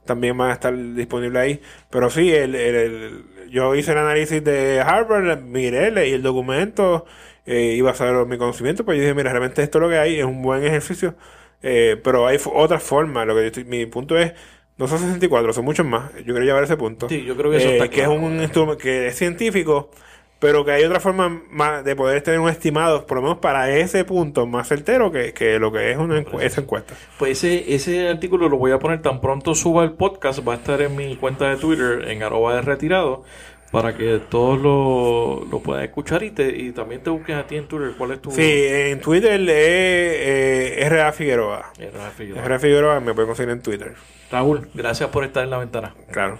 También 0.06 0.38
van 0.38 0.52
a 0.52 0.54
estar 0.54 0.76
disponibles 0.96 1.42
ahí. 1.42 1.62
Pero 1.90 2.10
sí, 2.10 2.32
el, 2.34 2.56
el- 2.56 2.76
el- 2.76 3.24
yo 3.50 3.76
hice 3.76 3.92
el 3.94 4.00
análisis 4.00 4.44
de 4.44 4.82
Harvard, 4.82 5.42
miré, 5.44 5.92
leí 5.92 6.14
el 6.14 6.22
documento, 6.24 7.06
eh, 7.46 7.74
iba 7.78 7.92
a 7.92 7.94
saber 7.94 8.26
mi 8.26 8.38
conocimiento, 8.38 8.84
pues 8.86 8.98
yo 8.98 9.04
dije, 9.04 9.14
mira, 9.14 9.32
realmente 9.32 9.62
esto 9.64 9.78
es 9.78 9.82
lo 9.84 9.90
que 9.90 9.98
hay, 9.98 10.20
es 10.20 10.26
un 10.26 10.42
buen 10.42 10.64
ejercicio, 10.66 11.16
eh, 11.62 12.00
pero 12.04 12.28
hay 12.28 12.38
otras 12.54 12.84
formas, 12.84 13.26
lo 13.28 13.36
que 13.36 13.42
yo 13.42 13.48
estoy- 13.48 13.64
mi 13.66 13.86
punto 13.86 14.18
es, 14.18 14.34
no 14.78 14.88
son 14.88 15.00
64, 15.00 15.54
son 15.54 15.64
muchos 15.64 15.86
más, 15.86 16.12
yo 16.18 16.24
quiero 16.34 16.42
llevar 16.44 16.64
ese 16.64 16.76
punto. 16.76 17.08
Sí, 17.08 17.24
yo 17.24 17.36
creo 17.38 17.52
que 17.52 17.58
eso 17.58 17.70
está 17.70 17.88
Que 17.90 18.02
es 18.02 18.08
un 18.08 18.42
instrumento 18.42 18.78
que 18.78 19.08
es 19.08 19.16
científico, 19.16 19.92
pero 20.40 20.64
que 20.66 20.72
hay 20.72 20.84
otra 20.84 21.00
forma 21.00 21.42
más 21.50 21.84
de 21.84 21.96
poder 21.96 22.22
tener 22.22 22.40
un 22.40 22.50
estimado, 22.50 23.06
por 23.08 23.18
lo 23.18 23.22
menos 23.24 23.38
para 23.40 23.70
ese 23.78 24.04
punto, 24.06 24.46
más 24.46 24.68
certero 24.68 25.12
que, 25.12 25.34
que 25.34 25.58
lo 25.60 25.72
que 25.72 25.92
es 25.92 25.98
una 25.98 26.20
encu- 26.22 26.42
esa 26.42 26.62
encuesta. 26.62 26.94
Pues 27.18 27.44
ese, 27.44 27.74
ese 27.74 28.10
artículo 28.10 28.50
lo 28.50 28.58
voy 28.58 28.72
a 28.72 28.80
poner 28.80 29.02
tan 29.02 29.22
pronto 29.22 29.56
suba 29.56 29.84
el 29.84 29.94
podcast, 29.94 30.46
va 30.48 30.54
a 30.54 30.58
estar 30.58 30.82
en 30.82 30.96
mi 30.96 31.16
cuenta 31.16 31.50
de 31.50 31.56
Twitter, 31.58 32.10
en 32.10 32.22
arroba 32.22 32.56
de 32.56 32.62
retirado, 32.62 33.24
para 33.72 33.96
que 33.98 34.20
todos 34.30 34.60
lo, 34.62 35.46
lo 35.50 35.60
puedan 35.60 35.84
escuchar 35.84 36.22
y, 36.24 36.32
te, 36.32 36.48
y 36.56 36.72
también 36.72 37.02
te 37.02 37.10
busques 37.10 37.36
a 37.36 37.48
ti 37.48 37.58
en 37.58 37.68
Twitter. 37.68 37.92
¿Cuál 37.98 38.12
es 38.12 38.22
tu...? 38.22 38.32
Sí, 38.32 38.42
en 38.68 39.02
Twitter 39.02 39.40
es 39.42 39.48
eh, 39.50 40.88
RA 40.90 41.12
Figueroa. 41.12 41.72
Eh, 41.80 41.90
Rafa 41.94 42.12
Figueroa. 42.12 42.46
RA 42.48 42.60
Figueroa 42.60 43.00
me 43.00 43.14
puede 43.14 43.28
conseguir 43.28 43.52
en 43.52 43.62
Twitter, 43.62 43.94
Raúl, 44.32 44.68
gracias 44.74 45.10
por 45.10 45.24
estar 45.24 45.44
en 45.44 45.50
la 45.50 45.58
ventana. 45.58 45.96
claro. 46.12 46.40